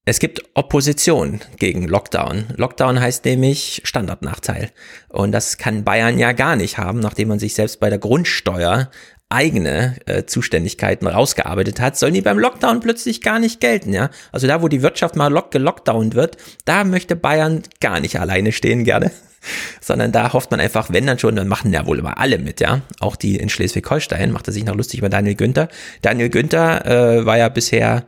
es 0.06 0.18
gibt 0.18 0.42
Opposition 0.54 1.40
gegen 1.58 1.86
Lockdown. 1.86 2.46
Lockdown 2.56 3.00
heißt 3.00 3.24
nämlich 3.26 3.82
Standardnachteil. 3.84 4.70
Und 5.08 5.30
das 5.32 5.58
kann 5.58 5.84
Bayern 5.84 6.18
ja 6.18 6.32
gar 6.32 6.56
nicht 6.56 6.78
haben, 6.78 7.00
nachdem 7.00 7.28
man 7.28 7.38
sich 7.38 7.54
selbst 7.54 7.80
bei 7.80 7.90
der 7.90 7.98
Grundsteuer 7.98 8.90
eigene 9.28 9.96
äh, 10.06 10.24
Zuständigkeiten 10.24 11.06
rausgearbeitet 11.06 11.80
hat, 11.80 11.96
sollen 11.96 12.14
die 12.14 12.22
beim 12.22 12.38
Lockdown 12.38 12.80
plötzlich 12.80 13.22
gar 13.22 13.38
nicht 13.38 13.60
gelten, 13.60 13.92
ja? 13.92 14.10
Also 14.32 14.48
da, 14.48 14.60
wo 14.62 14.68
die 14.68 14.82
Wirtschaft 14.82 15.14
mal 15.14 15.32
lock 15.32 15.52
gelockdownt 15.52 16.16
wird, 16.16 16.36
da 16.64 16.82
möchte 16.82 17.14
Bayern 17.14 17.62
gar 17.80 18.00
nicht 18.00 18.18
alleine 18.18 18.50
stehen 18.50 18.82
gerne. 18.82 19.12
sondern 19.80 20.12
da 20.12 20.32
hofft 20.32 20.50
man 20.50 20.60
einfach, 20.60 20.92
wenn 20.92 21.06
dann 21.06 21.18
schon, 21.18 21.36
dann 21.36 21.48
machen 21.48 21.72
ja 21.72 21.86
wohl 21.86 21.98
immer 21.98 22.18
alle 22.18 22.38
mit, 22.38 22.60
ja. 22.60 22.80
Auch 23.00 23.16
die 23.16 23.36
in 23.36 23.48
Schleswig-Holstein 23.48 24.32
macht 24.32 24.46
er 24.46 24.52
sich 24.52 24.64
noch 24.64 24.74
lustig 24.74 24.98
über 24.98 25.08
Daniel 25.08 25.34
Günther. 25.34 25.68
Daniel 26.02 26.28
Günther 26.28 26.86
äh, 26.86 27.26
war 27.26 27.38
ja 27.38 27.48
bisher 27.48 28.04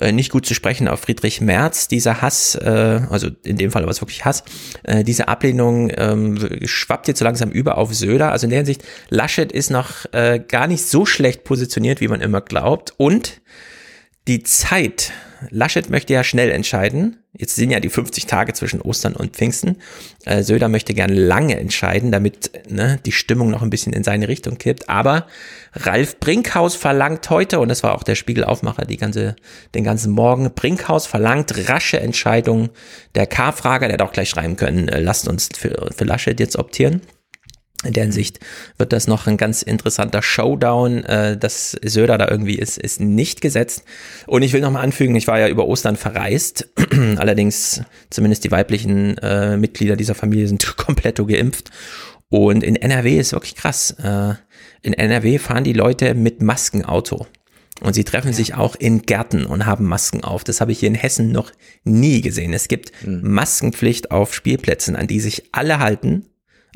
äh, 0.00 0.12
nicht 0.12 0.30
gut 0.30 0.46
zu 0.46 0.54
sprechen 0.54 0.88
auf 0.88 1.00
Friedrich 1.00 1.40
Merz. 1.40 1.88
Dieser 1.88 2.22
Hass, 2.22 2.54
äh, 2.54 3.00
also 3.10 3.28
in 3.44 3.56
dem 3.56 3.70
Fall 3.70 3.82
war 3.82 3.90
es 3.90 4.00
wirklich 4.00 4.24
Hass, 4.24 4.44
äh, 4.84 5.04
diese 5.04 5.28
Ablehnung 5.28 5.90
ähm, 5.96 6.38
schwappt 6.64 7.08
jetzt 7.08 7.18
so 7.18 7.24
langsam 7.24 7.50
über 7.50 7.78
auf 7.78 7.94
Söder. 7.94 8.32
Also 8.32 8.46
in 8.46 8.50
der 8.50 8.58
Hinsicht, 8.58 8.82
Laschet 9.08 9.52
ist 9.52 9.70
noch 9.70 10.12
äh, 10.12 10.40
gar 10.46 10.66
nicht 10.66 10.84
so 10.86 11.06
schlecht 11.06 11.44
positioniert, 11.44 12.00
wie 12.00 12.08
man 12.08 12.20
immer 12.20 12.40
glaubt. 12.40 12.94
Und 12.96 13.40
die 14.28 14.42
Zeit, 14.42 15.12
Laschet 15.50 15.90
möchte 15.90 16.12
ja 16.12 16.24
schnell 16.24 16.50
entscheiden. 16.50 17.18
Jetzt 17.32 17.56
sind 17.56 17.70
ja 17.70 17.80
die 17.80 17.88
50 17.88 18.26
Tage 18.26 18.52
zwischen 18.54 18.80
Ostern 18.80 19.14
und 19.14 19.36
Pfingsten. 19.36 19.76
Äh, 20.24 20.42
Söder 20.42 20.68
möchte 20.68 20.94
gern 20.94 21.10
lange 21.10 21.58
entscheiden, 21.58 22.10
damit 22.10 22.50
ne, 22.70 22.98
die 23.04 23.12
Stimmung 23.12 23.50
noch 23.50 23.62
ein 23.62 23.70
bisschen 23.70 23.92
in 23.92 24.04
seine 24.04 24.28
Richtung 24.28 24.58
kippt. 24.58 24.88
Aber 24.88 25.26
Ralf 25.74 26.18
Brinkhaus 26.18 26.74
verlangt 26.74 27.28
heute, 27.30 27.60
und 27.60 27.68
das 27.68 27.82
war 27.82 27.94
auch 27.94 28.02
der 28.02 28.14
Spiegelaufmacher 28.14 28.86
die 28.86 28.96
ganze, 28.96 29.36
den 29.74 29.84
ganzen 29.84 30.12
Morgen, 30.12 30.50
Brinkhaus 30.54 31.06
verlangt 31.06 31.68
rasche 31.68 32.00
Entscheidung 32.00 32.70
der 33.14 33.26
K-Frage. 33.26 33.86
Der 33.86 33.94
hätte 33.94 34.04
auch 34.04 34.12
gleich 34.12 34.30
schreiben 34.30 34.56
können, 34.56 34.88
äh, 34.88 35.00
lasst 35.00 35.28
uns 35.28 35.48
für, 35.54 35.90
für 35.94 36.04
Laschet 36.04 36.40
jetzt 36.40 36.56
optieren. 36.56 37.02
In 37.84 37.92
der 37.92 38.04
Hinsicht 38.04 38.40
wird 38.78 38.92
das 38.92 39.06
noch 39.06 39.26
ein 39.26 39.36
ganz 39.36 39.62
interessanter 39.62 40.22
Showdown. 40.22 41.04
Äh, 41.04 41.36
dass 41.36 41.72
Söder 41.82 42.16
da 42.18 42.28
irgendwie 42.28 42.56
ist, 42.56 42.78
ist 42.78 43.00
nicht 43.00 43.40
gesetzt. 43.40 43.84
Und 44.26 44.42
ich 44.42 44.52
will 44.52 44.60
noch 44.60 44.70
mal 44.70 44.80
anfügen, 44.80 45.14
ich 45.14 45.26
war 45.26 45.38
ja 45.38 45.48
über 45.48 45.66
Ostern 45.66 45.96
verreist. 45.96 46.68
Allerdings 47.16 47.82
zumindest 48.10 48.44
die 48.44 48.50
weiblichen 48.50 49.18
äh, 49.18 49.56
Mitglieder 49.56 49.96
dieser 49.96 50.14
Familie 50.14 50.48
sind 50.48 50.76
komplett 50.76 51.16
geimpft. 51.16 51.70
Und 52.28 52.62
in 52.62 52.76
NRW 52.76 53.18
ist 53.18 53.32
wirklich 53.32 53.54
krass. 53.54 53.90
Äh, 54.02 54.34
in 54.82 54.92
NRW 54.94 55.38
fahren 55.38 55.64
die 55.64 55.72
Leute 55.72 56.14
mit 56.14 56.42
Maskenauto. 56.42 57.26
Und 57.80 57.92
sie 57.92 58.04
treffen 58.04 58.32
sich 58.32 58.54
auch 58.54 58.74
in 58.74 59.02
Gärten 59.02 59.44
und 59.44 59.66
haben 59.66 59.84
Masken 59.84 60.24
auf. 60.24 60.44
Das 60.44 60.62
habe 60.62 60.72
ich 60.72 60.80
hier 60.80 60.88
in 60.88 60.94
Hessen 60.94 61.30
noch 61.30 61.52
nie 61.84 62.22
gesehen. 62.22 62.54
Es 62.54 62.68
gibt 62.68 62.90
mhm. 63.04 63.20
Maskenpflicht 63.22 64.10
auf 64.10 64.34
Spielplätzen, 64.34 64.96
an 64.96 65.06
die 65.06 65.20
sich 65.20 65.50
alle 65.52 65.78
halten 65.78 66.24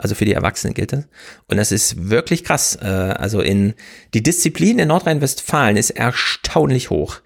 also 0.00 0.14
für 0.14 0.24
die 0.24 0.32
Erwachsenen 0.32 0.74
gilt 0.74 0.92
das. 0.92 1.04
Und 1.46 1.58
das 1.58 1.72
ist 1.72 2.08
wirklich 2.08 2.44
krass. 2.44 2.78
Äh, 2.80 2.86
also 2.86 3.40
in 3.40 3.74
die 4.14 4.22
Disziplin 4.22 4.78
in 4.78 4.88
Nordrhein-Westfalen 4.88 5.76
ist 5.76 5.90
erstaunlich 5.90 6.90
hoch. 6.90 7.20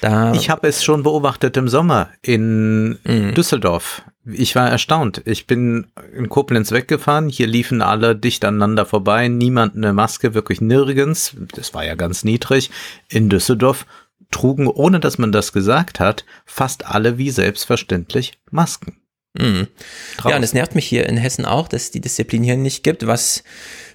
Da 0.00 0.32
ich 0.32 0.48
habe 0.48 0.68
es 0.68 0.82
schon 0.82 1.02
beobachtet 1.02 1.56
im 1.56 1.68
Sommer 1.68 2.08
in 2.22 2.98
mhm. 3.04 3.34
Düsseldorf. 3.34 4.02
Ich 4.24 4.54
war 4.54 4.68
erstaunt. 4.70 5.22
Ich 5.24 5.46
bin 5.46 5.88
in 6.14 6.28
Koblenz 6.28 6.72
weggefahren. 6.72 7.28
Hier 7.28 7.46
liefen 7.46 7.82
alle 7.82 8.14
dicht 8.14 8.44
aneinander 8.44 8.86
vorbei. 8.86 9.28
Niemand 9.28 9.76
eine 9.76 9.92
Maske, 9.92 10.32
wirklich 10.32 10.60
nirgends. 10.60 11.34
Das 11.54 11.74
war 11.74 11.84
ja 11.84 11.96
ganz 11.96 12.24
niedrig. 12.24 12.70
In 13.08 13.28
Düsseldorf 13.28 13.86
trugen, 14.30 14.68
ohne 14.68 15.00
dass 15.00 15.18
man 15.18 15.32
das 15.32 15.52
gesagt 15.52 16.00
hat, 16.00 16.24
fast 16.46 16.86
alle 16.86 17.18
wie 17.18 17.30
selbstverständlich 17.30 18.38
Masken. 18.50 18.99
Mhm. 19.38 19.68
Ja, 20.24 20.36
und 20.36 20.42
es 20.42 20.54
nervt 20.54 20.74
mich 20.74 20.86
hier 20.86 21.08
in 21.08 21.16
Hessen 21.16 21.44
auch, 21.44 21.68
dass 21.68 21.84
es 21.84 21.90
die 21.92 22.00
Disziplin 22.00 22.42
hier 22.42 22.56
nicht 22.56 22.82
gibt, 22.82 23.06
was 23.06 23.44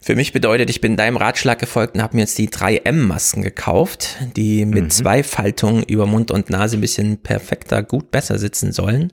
für 0.01 0.15
mich 0.15 0.31
bedeutet, 0.31 0.69
ich 0.69 0.81
bin 0.81 0.95
deinem 0.95 1.17
Ratschlag 1.17 1.59
gefolgt 1.59 1.95
und 1.95 2.01
habe 2.01 2.15
mir 2.15 2.21
jetzt 2.21 2.37
die 2.37 2.47
3M-Masken 2.47 3.41
gekauft, 3.41 4.17
die 4.35 4.65
mit 4.65 4.85
mhm. 4.85 4.89
zwei 4.91 5.23
Faltungen 5.23 5.83
über 5.83 6.05
Mund 6.05 6.31
und 6.31 6.49
Nase 6.49 6.77
ein 6.77 6.81
bisschen 6.81 7.17
perfekter, 7.17 7.83
gut 7.83 8.11
besser 8.11 8.37
sitzen 8.37 8.71
sollen. 8.71 9.11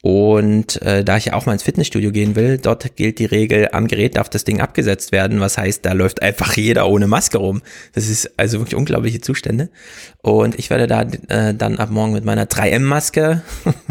Und 0.00 0.80
äh, 0.82 1.02
da 1.02 1.16
ich 1.16 1.24
ja 1.24 1.32
auch 1.32 1.46
mal 1.46 1.54
ins 1.54 1.64
Fitnessstudio 1.64 2.12
gehen 2.12 2.36
will, 2.36 2.58
dort 2.58 2.94
gilt 2.94 3.18
die 3.18 3.24
Regel, 3.24 3.70
am 3.72 3.88
Gerät 3.88 4.16
darf 4.16 4.28
das 4.28 4.44
Ding 4.44 4.60
abgesetzt 4.60 5.10
werden. 5.10 5.40
Was 5.40 5.58
heißt, 5.58 5.84
da 5.84 5.92
läuft 5.92 6.22
einfach 6.22 6.56
jeder 6.56 6.88
ohne 6.88 7.08
Maske 7.08 7.38
rum. 7.38 7.62
Das 7.94 8.08
ist 8.08 8.38
also 8.38 8.60
wirklich 8.60 8.76
unglaubliche 8.76 9.20
Zustände. 9.20 9.70
Und 10.22 10.56
ich 10.56 10.70
werde 10.70 10.86
da 10.86 11.02
äh, 11.02 11.52
dann 11.52 11.78
ab 11.78 11.90
morgen 11.90 12.12
mit 12.12 12.24
meiner 12.24 12.44
3M-Maske 12.44 13.42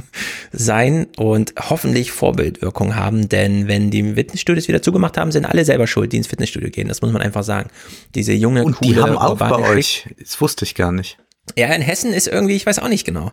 sein 0.54 1.08
und 1.18 1.54
hoffentlich 1.60 2.14
Vorbildwirkung 2.14 2.96
haben. 2.96 3.28
Denn 3.28 3.68
wenn 3.68 3.92
die 3.92 4.14
Fitnessstudios 4.14 4.70
wieder 4.70 4.82
zugemacht 4.82 5.18
haben, 5.18 5.34
sind 5.34 5.46
alle 5.46 5.66
selber 5.66 5.88
schuld, 5.88 6.14
die 6.14 6.18
ins 6.18 6.28
Fitnessstudio 6.28 6.70
gehen. 6.70 6.88
Das 6.88 7.02
muss 7.02 7.12
man 7.12 7.22
einfach 7.22 7.44
sagen. 7.44 7.70
Diese 8.16 8.32
junge, 8.32 8.64
und 8.64 8.78
coole, 8.78 8.94
die 8.94 9.02
haben 9.02 9.18
auch 9.18 9.38
bei 9.38 9.52
euch. 9.52 10.08
Das 10.18 10.40
wusste 10.40 10.64
ich 10.64 10.74
gar 10.74 10.94
nicht. 10.94 11.18
Ja, 11.58 11.68
in 11.68 11.82
Hessen 11.82 12.14
ist 12.14 12.28
irgendwie, 12.28 12.56
ich 12.56 12.66
weiß 12.66 12.80
auch 12.80 12.90
nicht 12.90 13.06
genau 13.06 13.32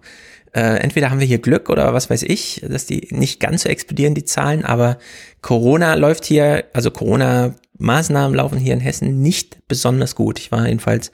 äh, 0.55 0.77
entweder 0.77 1.11
haben 1.11 1.21
wir 1.21 1.27
hier 1.27 1.39
Glück 1.39 1.69
oder 1.69 1.93
was 1.95 2.11
weiß 2.11 2.23
ich, 2.23 2.65
dass 2.69 2.87
die 2.87 3.09
nicht 3.11 3.41
ganz 3.41 3.65
so 3.65 3.69
explodieren, 3.69 4.15
die 4.15 4.25
Zahlen, 4.25 4.65
aber 4.65 4.99
Corona 5.43 5.95
läuft 5.95 6.25
hier, 6.25 6.65
also 6.73 6.91
Corona-Maßnahmen 6.93 8.37
laufen 8.37 8.59
hier 8.59 8.73
in 8.73 8.81
Hessen 8.81 9.21
nicht 9.21 9.67
besonders 9.67 10.15
gut. 10.15 10.39
Ich 10.39 10.53
war 10.53 10.67
jedenfalls 10.67 11.11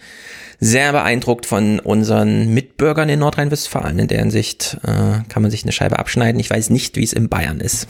sehr 0.61 0.93
beeindruckt 0.93 1.47
von 1.47 1.81
unseren 1.81 2.53
Mitbürgern 2.53 3.09
in 3.09 3.21
Nordrhein-Westfalen. 3.21 3.99
In 3.99 4.09
der 4.09 4.19
Hinsicht 4.19 4.77
äh, 4.85 5.23
kann 5.29 5.43
man 5.43 5.51
sich 5.51 5.63
eine 5.63 5.73
Scheibe 5.73 5.99
abschneiden. 5.99 6.39
Ich 6.39 6.51
weiß 6.51 6.69
nicht, 6.69 6.97
wie 6.97 7.05
es 7.05 7.15
in 7.15 7.31
Bayern 7.31 7.61
ist. 7.61 7.89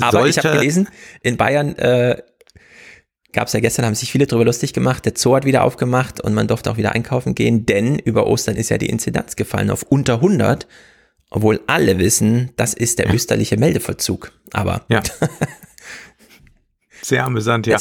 Aber 0.00 0.10
Sollte 0.10 0.30
ich 0.30 0.44
habe 0.44 0.58
gelesen, 0.58 0.88
in 1.22 1.36
Bayern 1.36 1.76
äh, 1.76 2.20
gab 3.32 3.48
es 3.48 3.52
ja 3.52 3.60
gestern, 3.60 3.84
haben 3.84 3.94
sich 3.94 4.10
viele 4.12 4.26
darüber 4.26 4.46
lustig 4.46 4.72
gemacht. 4.72 5.04
Der 5.04 5.12
Zoo 5.16 5.34
hat 5.36 5.44
wieder 5.44 5.64
aufgemacht 5.64 6.20
und 6.20 6.34
man 6.34 6.48
durfte 6.48 6.70
auch 6.70 6.76
wieder 6.76 6.92
einkaufen 6.92 7.34
gehen, 7.34 7.66
denn 7.66 7.98
über 7.98 8.26
Ostern 8.26 8.56
ist 8.56 8.70
ja 8.70 8.78
die 8.78 8.88
Inzidenz 8.88 9.36
gefallen 9.36 9.70
auf 9.70 9.82
unter 9.82 10.14
100, 10.14 10.66
obwohl 11.30 11.60
alle 11.66 11.98
wissen, 11.98 12.50
das 12.56 12.74
ist 12.74 12.98
der 12.98 13.12
österliche 13.12 13.56
Meldevollzug. 13.56 14.32
Aber 14.52 14.82
ja. 14.88 15.02
Sehr 17.00 17.24
amüsant, 17.24 17.66
ja. 17.66 17.76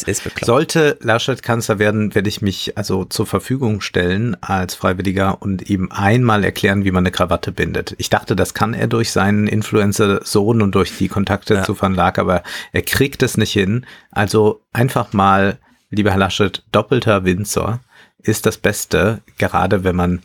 Sollte 0.45 0.97
Laschet 1.01 1.41
Kanzler 1.41 1.79
werden, 1.79 2.13
werde 2.15 2.29
ich 2.29 2.41
mich 2.41 2.77
also 2.77 3.05
zur 3.05 3.25
Verfügung 3.25 3.81
stellen 3.81 4.37
als 4.41 4.75
Freiwilliger 4.75 5.41
und 5.41 5.69
ihm 5.69 5.91
einmal 5.91 6.43
erklären, 6.43 6.85
wie 6.85 6.91
man 6.91 7.03
eine 7.03 7.11
Krawatte 7.11 7.51
bindet. 7.51 7.95
Ich 7.97 8.09
dachte, 8.09 8.35
das 8.35 8.53
kann 8.53 8.73
er 8.73 8.87
durch 8.87 9.11
seinen 9.11 9.47
Influencer-Sohn 9.47 10.61
und 10.61 10.75
durch 10.75 10.97
die 10.97 11.07
Kontakte 11.07 11.55
ja. 11.55 11.63
zu 11.63 11.79
Van 11.79 11.95
Laak, 11.95 12.19
aber 12.19 12.43
er 12.71 12.81
kriegt 12.83 13.23
es 13.23 13.37
nicht 13.37 13.53
hin. 13.53 13.85
Also 14.11 14.61
einfach 14.71 15.13
mal, 15.13 15.57
lieber 15.89 16.11
Herr 16.11 16.19
Laschet, 16.19 16.63
doppelter 16.71 17.25
Windsor 17.25 17.79
ist 18.19 18.45
das 18.45 18.57
Beste, 18.57 19.21
gerade 19.37 19.83
wenn 19.83 19.95
man 19.95 20.21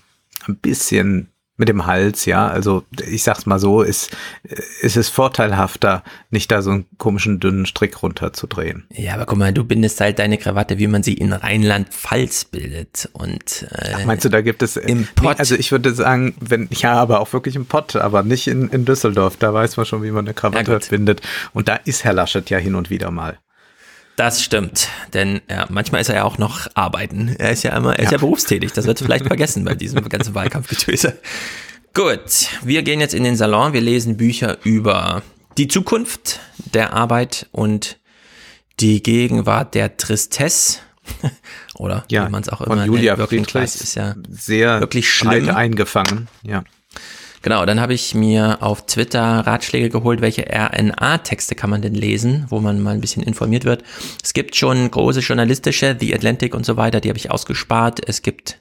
ein 0.47 0.57
bisschen 0.57 1.32
mit 1.63 1.69
dem 1.69 1.87
Hals, 1.87 2.25
ja. 2.25 2.49
Also 2.49 2.83
ich 3.09 3.23
sag's 3.23 3.47
mal 3.47 3.61
so, 3.61 3.83
ist, 3.83 4.11
ist 4.81 4.97
es 4.97 5.09
vorteilhafter, 5.09 6.03
nicht 6.31 6.51
da 6.51 6.61
so 6.61 6.73
einen 6.73 6.87
komischen 6.99 7.39
dünnen 7.39 7.67
Strick 7.67 8.03
runterzudrehen. 8.03 8.83
Ja, 8.91 9.15
aber 9.15 9.27
guck 9.27 9.39
mal, 9.39 9.53
du 9.53 9.63
bindest 9.63 10.01
halt 10.01 10.19
deine 10.19 10.39
Krawatte, 10.39 10.79
wie 10.79 10.89
man 10.89 11.05
sie 11.05 11.15
in 11.15 11.33
Rheinland-Pfalz 11.33 12.47
bildet. 12.47 13.09
Und 13.13 13.65
äh, 13.71 13.93
Ach, 13.95 14.05
meinst 14.07 14.25
du, 14.25 14.29
da 14.29 14.41
gibt 14.41 14.65
es 14.65 14.77
im 14.77 15.07
Pott? 15.15 15.35
Nee, 15.35 15.39
also 15.39 15.55
ich 15.55 15.71
würde 15.71 15.95
sagen, 15.95 16.35
wenn 16.41 16.67
ja, 16.73 16.95
aber 16.95 17.21
auch 17.21 17.33
wirklich 17.33 17.55
im 17.55 17.67
Pott, 17.67 17.95
aber 17.95 18.25
nicht 18.25 18.49
in, 18.49 18.69
in 18.71 18.85
Düsseldorf. 18.85 19.37
Da 19.37 19.55
weiß 19.55 19.77
man 19.77 19.87
schon, 19.87 20.03
wie 20.03 20.11
man 20.11 20.25
eine 20.25 20.35
Krawatte 20.35 20.81
bindet. 20.91 21.21
Und 21.53 21.69
da 21.69 21.77
ist 21.77 22.03
Herr 22.03 22.13
Laschet 22.13 22.51
ja 22.51 22.59
hin 22.59 22.75
und 22.75 22.91
wieder 22.91 23.13
mal. 23.13 23.39
Das 24.17 24.43
stimmt, 24.43 24.89
denn 25.15 25.41
ja, 25.49 25.67
manchmal 25.71 26.03
ist 26.03 26.11
er 26.11 26.17
ja 26.17 26.25
auch 26.25 26.37
noch 26.37 26.67
arbeiten. 26.75 27.35
Er 27.39 27.51
ist 27.51 27.63
ja 27.63 27.75
immer, 27.77 27.95
er 27.95 28.01
ist 28.01 28.11
ja, 28.11 28.13
ja 28.13 28.19
berufstätig. 28.19 28.73
Das 28.73 28.87
wird 28.87 28.99
vielleicht 28.99 29.27
vergessen 29.27 29.65
bei 29.65 29.75
diesem 29.75 30.07
ganzen 30.09 30.35
Wahlkampfgetöse. 30.35 31.19
Gut, 31.95 32.49
wir 32.63 32.83
gehen 32.83 33.01
jetzt 33.01 33.15
in 33.15 33.25
den 33.25 33.37
Salon. 33.37 33.73
Wir 33.73 33.81
lesen 33.81 34.17
Bücher 34.17 34.59
über 34.65 35.23
die 35.57 35.69
Zukunft 35.69 36.41
der 36.73 36.93
Arbeit 36.93 37.49
und 37.53 37.99
die 38.81 39.03
Gegenwart 39.03 39.75
der 39.75 39.97
Tristesse. 39.97 40.81
Oder 41.75 42.05
ja, 42.11 42.27
wie 42.27 42.31
man 42.31 42.43
es 42.43 42.49
auch 42.49 42.61
immer 42.61 42.85
Julia 42.85 43.17
nennt. 43.17 43.29
Friedrich 43.29 43.75
ist 43.75 43.95
ja 43.95 44.15
sehr 44.29 44.81
wirklich 44.81 45.11
schlimm 45.11 45.49
eingefangen. 45.49 46.29
Ja. 46.43 46.65
Genau, 47.43 47.67
dann 47.67 47.81
habe 47.81 47.93
ich 47.93 48.15
mir 48.15 48.59
auf 48.63 48.87
Twitter 48.87 49.21
Ratschläge 49.21 49.91
geholt, 49.91 50.21
welche 50.21 50.47
RNA-Texte 50.49 51.57
kann 51.57 51.71
man 51.71 51.83
denn 51.83 51.95
lesen, 51.95 52.47
wo 52.49 52.61
man 52.61 52.81
mal 52.81 52.95
ein 52.95 53.01
bisschen 53.01 53.25
informiert 53.25 53.65
wird. 53.65 53.83
Es 54.23 54.33
gibt 54.33 54.55
schon 54.55 54.89
große 54.89 55.21
journalistische, 55.21 55.97
The 55.99 56.15
Atlantic 56.15 56.55
und 56.55 56.65
so 56.65 56.77
weiter, 56.77 57.01
die 57.01 57.09
habe 57.09 57.19
ich 57.19 57.33
ausgespart. 57.33 58.01
Es 58.09 58.23
gibt 58.23 58.59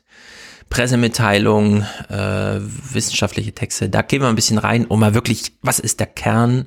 Pressemitteilungen, 0.72 1.86
äh, 2.10 2.60
wissenschaftliche 2.60 3.54
Texte, 3.54 3.88
da 3.90 4.02
gehen 4.02 4.22
wir 4.22 4.30
ein 4.30 4.36
bisschen 4.36 4.58
rein, 4.58 4.86
um 4.86 5.00
mal 5.02 5.14
wirklich, 5.14 5.52
was 5.62 5.80
ist 5.80 6.00
der 6.00 6.08
Kern, 6.08 6.66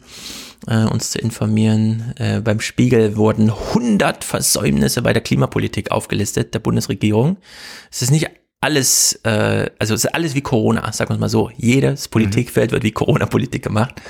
äh, 0.69 0.85
uns 0.85 1.11
zu 1.11 1.19
informieren. 1.19 2.13
Äh, 2.19 2.41
beim 2.41 2.61
Spiegel 2.61 3.17
wurden 3.17 3.51
100 3.51 4.23
Versäumnisse 4.23 5.03
bei 5.03 5.13
der 5.13 5.23
Klimapolitik 5.23 5.91
aufgelistet, 5.91 6.55
der 6.55 6.61
Bundesregierung. 6.61 7.39
Es 7.91 8.03
ist 8.03 8.11
nicht 8.11 8.29
alles, 8.65 9.21
äh, 9.25 9.71
also 9.79 9.93
es 9.93 10.05
ist 10.05 10.15
alles 10.15 10.35
wie 10.35 10.41
Corona, 10.41 10.91
sagen 10.93 11.11
wir 11.11 11.15
es 11.15 11.21
mal 11.21 11.29
so. 11.29 11.51
Jedes 11.57 12.09
Politikfeld 12.09 12.73
wird 12.73 12.83
wie 12.83 12.93
Corona-Politik 12.93 13.63
gemacht. 13.63 14.01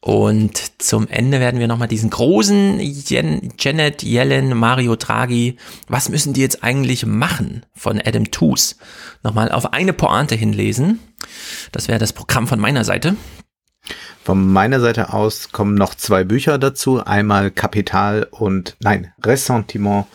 Und 0.00 0.82
zum 0.82 1.08
Ende 1.08 1.38
werden 1.40 1.60
wir 1.60 1.68
nochmal 1.68 1.88
diesen 1.88 2.10
großen 2.10 2.80
Jen, 2.80 3.54
Janet 3.58 4.02
Yellen, 4.02 4.54
Mario 4.54 4.96
Draghi, 4.96 5.56
was 5.88 6.08
müssen 6.08 6.34
die 6.34 6.42
jetzt 6.42 6.62
eigentlich 6.64 7.06
machen 7.06 7.64
von 7.72 8.02
Adam 8.04 8.30
Tooze, 8.30 8.74
nochmal 9.22 9.50
auf 9.50 9.72
eine 9.72 9.92
Pointe 9.92 10.34
hinlesen. 10.34 10.98
Das 11.72 11.88
wäre 11.88 12.00
das 12.00 12.12
Programm 12.12 12.48
von 12.48 12.58
meiner 12.58 12.84
Seite. 12.84 13.16
Von 14.24 14.52
meiner 14.52 14.80
Seite 14.80 15.14
aus 15.14 15.52
kommen 15.52 15.76
noch 15.76 15.94
zwei 15.94 16.24
Bücher 16.24 16.58
dazu. 16.58 17.02
Einmal 17.02 17.50
Kapital 17.50 18.26
und, 18.30 18.76
nein, 18.80 19.12
Ressentiment 19.24 20.06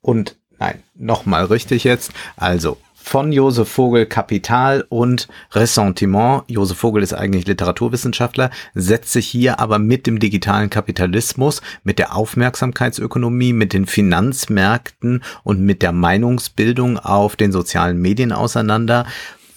und, 0.00 0.36
nein, 0.58 0.82
nochmal 0.94 1.46
richtig 1.46 1.84
jetzt. 1.84 2.12
Also 2.36 2.78
von 3.04 3.32
Josef 3.32 3.68
Vogel 3.68 4.06
Kapital 4.06 4.86
und 4.88 5.28
Ressentiment. 5.52 6.42
Josef 6.48 6.78
Vogel 6.78 7.02
ist 7.02 7.12
eigentlich 7.12 7.46
Literaturwissenschaftler, 7.46 8.50
setzt 8.74 9.12
sich 9.12 9.26
hier 9.26 9.60
aber 9.60 9.78
mit 9.78 10.06
dem 10.06 10.18
digitalen 10.18 10.70
Kapitalismus, 10.70 11.60
mit 11.84 11.98
der 11.98 12.16
Aufmerksamkeitsökonomie, 12.16 13.52
mit 13.52 13.74
den 13.74 13.84
Finanzmärkten 13.84 15.22
und 15.42 15.60
mit 15.60 15.82
der 15.82 15.92
Meinungsbildung 15.92 16.98
auf 16.98 17.36
den 17.36 17.52
sozialen 17.52 18.00
Medien 18.00 18.32
auseinander, 18.32 19.04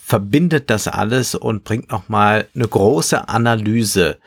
verbindet 0.03 0.69
das 0.69 0.89
alles 0.89 1.33
und 1.33 1.63
bringt 1.63 1.89
nochmal 1.89 2.47
eine 2.53 2.67
große 2.67 3.29
Analyse 3.29 4.17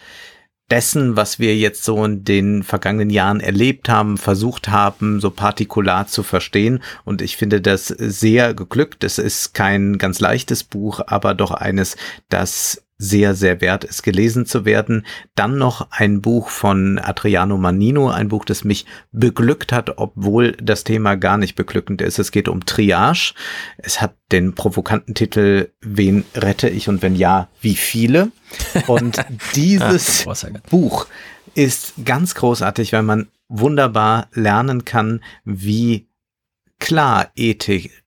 dessen, 0.71 1.17
was 1.17 1.39
wir 1.39 1.57
jetzt 1.57 1.85
so 1.85 2.05
in 2.05 2.25
den 2.25 2.63
vergangenen 2.63 3.11
Jahren 3.11 3.41
erlebt 3.41 3.89
haben, 3.89 4.19
versucht 4.19 4.69
haben, 4.69 5.21
so 5.21 5.31
partikular 5.31 6.07
zu 6.07 6.23
verstehen. 6.23 6.83
Und 7.05 7.23
ich 7.23 7.37
finde 7.37 7.61
das 7.61 7.89
sehr 7.89 8.55
geglückt. 8.55 9.05
Es 9.05 9.19
ist 9.19 9.55
kein 9.55 9.99
ganz 9.99 10.21
leichtes 10.21 10.65
Buch, 10.65 11.01
aber 11.07 11.35
doch 11.35 11.51
eines, 11.51 11.97
das 12.29 12.83
sehr, 13.01 13.35
sehr 13.35 13.63
wert 13.63 13.85
ist, 13.85 14.03
gelesen 14.03 14.45
zu 14.45 14.67
werden. 14.67 15.07
Dann 15.35 15.57
noch 15.57 15.91
ein 15.91 16.21
Buch 16.21 16.51
von 16.51 16.99
Adriano 16.99 17.57
Manino, 17.57 18.11
ein 18.11 18.29
Buch, 18.29 18.45
das 18.45 18.63
mich 18.63 18.85
beglückt 19.11 19.73
hat, 19.73 19.97
obwohl 19.97 20.53
das 20.63 20.85
Thema 20.85 21.17
gar 21.17 21.39
nicht 21.39 21.55
beglückend 21.55 22.03
ist. 22.03 22.19
Es 22.19 22.31
geht 22.31 22.47
um 22.47 22.67
Triage. 22.67 23.33
Es 23.79 24.03
hat 24.03 24.15
den 24.33 24.55
provokanten 24.55 25.15
Titel 25.15 25.71
Wen 25.81 26.25
rette 26.35 26.69
ich 26.69 26.91
und 26.91 27.01
wenn 27.01 27.17
ja, 27.17 27.49
wie 27.63 27.75
viele? 27.75 28.33
Und 28.87 29.17
dieses 29.55 30.27
Buch 30.69 31.07
ist 31.55 31.95
ganz 32.05 32.35
großartig, 32.35 32.93
weil 32.93 33.03
man 33.03 33.29
wunderbar 33.49 34.29
lernen 34.35 34.85
kann, 34.85 35.25
wie 35.45 36.07
klar 36.79 37.31
Ethik 37.35 38.00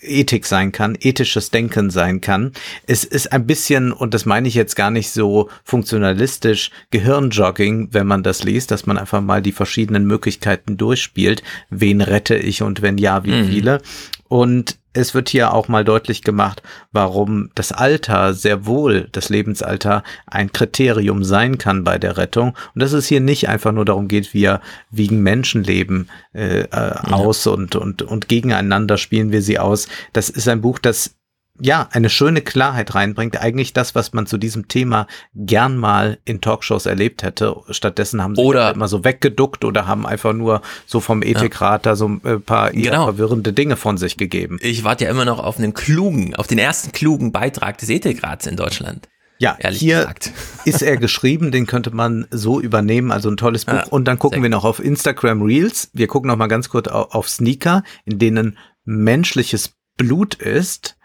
Ethik 0.00 0.46
sein 0.46 0.72
kann, 0.72 0.96
ethisches 1.00 1.50
Denken 1.50 1.90
sein 1.90 2.20
kann. 2.20 2.52
Es 2.86 3.04
ist 3.04 3.32
ein 3.32 3.46
bisschen, 3.46 3.92
und 3.92 4.14
das 4.14 4.26
meine 4.26 4.48
ich 4.48 4.54
jetzt 4.54 4.76
gar 4.76 4.90
nicht 4.90 5.10
so 5.10 5.48
funktionalistisch, 5.64 6.70
Gehirnjogging, 6.90 7.88
wenn 7.92 8.06
man 8.06 8.22
das 8.22 8.44
liest, 8.44 8.70
dass 8.70 8.86
man 8.86 8.98
einfach 8.98 9.20
mal 9.20 9.42
die 9.42 9.52
verschiedenen 9.52 10.06
Möglichkeiten 10.06 10.76
durchspielt. 10.76 11.42
Wen 11.70 12.00
rette 12.00 12.36
ich 12.36 12.62
und 12.62 12.82
wenn 12.82 12.98
ja, 12.98 13.24
wie 13.24 13.42
mhm. 13.42 13.48
viele? 13.48 13.82
Und 14.28 14.78
es 14.98 15.14
wird 15.14 15.28
hier 15.28 15.54
auch 15.54 15.68
mal 15.68 15.84
deutlich 15.84 16.22
gemacht, 16.22 16.62
warum 16.92 17.50
das 17.54 17.72
Alter 17.72 18.34
sehr 18.34 18.66
wohl, 18.66 19.08
das 19.12 19.28
Lebensalter, 19.28 20.02
ein 20.26 20.52
Kriterium 20.52 21.24
sein 21.24 21.56
kann 21.58 21.84
bei 21.84 21.98
der 21.98 22.16
Rettung. 22.16 22.56
Und 22.74 22.82
dass 22.82 22.92
es 22.92 23.06
hier 23.06 23.20
nicht 23.20 23.48
einfach 23.48 23.72
nur 23.72 23.84
darum 23.84 24.08
geht, 24.08 24.34
wir 24.34 24.60
wiegen 24.90 25.22
Menschenleben 25.22 26.10
äh, 26.34 26.62
äh, 26.62 26.94
aus 27.10 27.44
ja. 27.44 27.52
und, 27.52 27.76
und, 27.76 28.02
und 28.02 28.28
gegeneinander 28.28 28.98
spielen 28.98 29.30
wir 29.30 29.42
sie 29.42 29.58
aus. 29.58 29.88
Das 30.12 30.30
ist 30.30 30.48
ein 30.48 30.60
Buch, 30.60 30.78
das 30.78 31.14
ja, 31.60 31.88
eine 31.92 32.10
schöne 32.10 32.40
Klarheit 32.40 32.94
reinbringt. 32.94 33.40
Eigentlich 33.40 33.72
das, 33.72 33.94
was 33.94 34.12
man 34.12 34.26
zu 34.26 34.38
diesem 34.38 34.68
Thema 34.68 35.06
gern 35.34 35.76
mal 35.76 36.18
in 36.24 36.40
Talkshows 36.40 36.86
erlebt 36.86 37.22
hätte. 37.22 37.56
Stattdessen 37.70 38.22
haben 38.22 38.36
sie 38.36 38.42
oder, 38.42 38.66
halt 38.66 38.76
immer 38.76 38.88
so 38.88 39.04
weggeduckt 39.04 39.64
oder 39.64 39.86
haben 39.86 40.06
einfach 40.06 40.32
nur 40.32 40.62
so 40.86 41.00
vom 41.00 41.22
Ethikrat 41.22 41.84
ja. 41.84 41.92
da 41.92 41.96
so 41.96 42.08
ein 42.08 42.20
äh, 42.24 42.38
paar 42.38 42.70
genau. 42.72 43.04
verwirrende 43.04 43.52
Dinge 43.52 43.76
von 43.76 43.98
sich 43.98 44.16
gegeben. 44.16 44.58
Ich 44.62 44.84
warte 44.84 45.04
ja 45.04 45.10
immer 45.10 45.24
noch 45.24 45.38
auf 45.38 45.58
einen 45.58 45.74
klugen, 45.74 46.34
auf 46.34 46.46
den 46.46 46.58
ersten 46.58 46.92
klugen 46.92 47.32
Beitrag 47.32 47.78
des 47.78 47.88
Ethikrats 47.88 48.46
in 48.46 48.56
Deutschland. 48.56 49.08
Ja, 49.38 49.56
hier 49.70 49.98
gesagt. 49.98 50.32
ist 50.64 50.82
er 50.82 50.96
geschrieben, 50.96 51.52
den 51.52 51.66
könnte 51.66 51.92
man 51.92 52.26
so 52.30 52.60
übernehmen, 52.60 53.12
also 53.12 53.30
ein 53.30 53.36
tolles 53.36 53.64
Buch. 53.64 53.74
Ja, 53.74 53.86
und 53.86 54.06
dann 54.06 54.18
gucken 54.18 54.42
wir 54.42 54.50
noch 54.50 54.64
auf 54.64 54.80
Instagram 54.80 55.42
Reels. 55.42 55.90
Wir 55.92 56.08
gucken 56.08 56.28
noch 56.28 56.36
mal 56.36 56.48
ganz 56.48 56.68
kurz 56.68 56.88
auf 56.88 57.28
Sneaker, 57.28 57.84
in 58.04 58.18
denen 58.18 58.58
menschliches 58.84 59.72
Blut 59.96 60.34
ist 60.34 60.97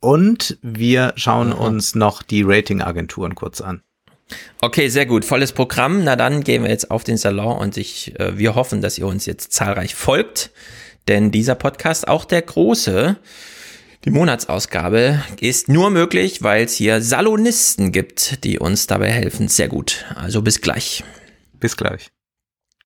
und 0.00 0.58
wir 0.62 1.12
schauen 1.16 1.48
mhm. 1.48 1.54
uns 1.54 1.94
noch 1.94 2.22
die 2.22 2.42
Ratingagenturen 2.42 3.34
kurz 3.34 3.60
an. 3.60 3.82
Okay, 4.60 4.88
sehr 4.88 5.06
gut. 5.06 5.24
Volles 5.24 5.52
Programm. 5.52 6.04
Na 6.04 6.16
dann 6.16 6.44
gehen 6.44 6.62
wir 6.62 6.70
jetzt 6.70 6.90
auf 6.90 7.04
den 7.04 7.16
Salon 7.16 7.58
und 7.58 7.76
ich, 7.76 8.18
äh, 8.18 8.38
wir 8.38 8.54
hoffen, 8.54 8.80
dass 8.80 8.98
ihr 8.98 9.06
uns 9.06 9.26
jetzt 9.26 9.52
zahlreich 9.52 9.94
folgt. 9.94 10.50
Denn 11.08 11.30
dieser 11.30 11.54
Podcast, 11.54 12.08
auch 12.08 12.24
der 12.24 12.42
große, 12.42 13.16
die 14.04 14.10
Monatsausgabe, 14.10 15.22
ist 15.40 15.68
nur 15.68 15.90
möglich, 15.90 16.42
weil 16.42 16.64
es 16.64 16.74
hier 16.74 17.02
Salonisten 17.02 17.90
gibt, 17.90 18.44
die 18.44 18.58
uns 18.58 18.86
dabei 18.86 19.10
helfen. 19.10 19.48
Sehr 19.48 19.68
gut. 19.68 20.04
Also 20.14 20.42
bis 20.42 20.60
gleich. 20.60 21.02
Bis 21.58 21.76
gleich. 21.76 22.10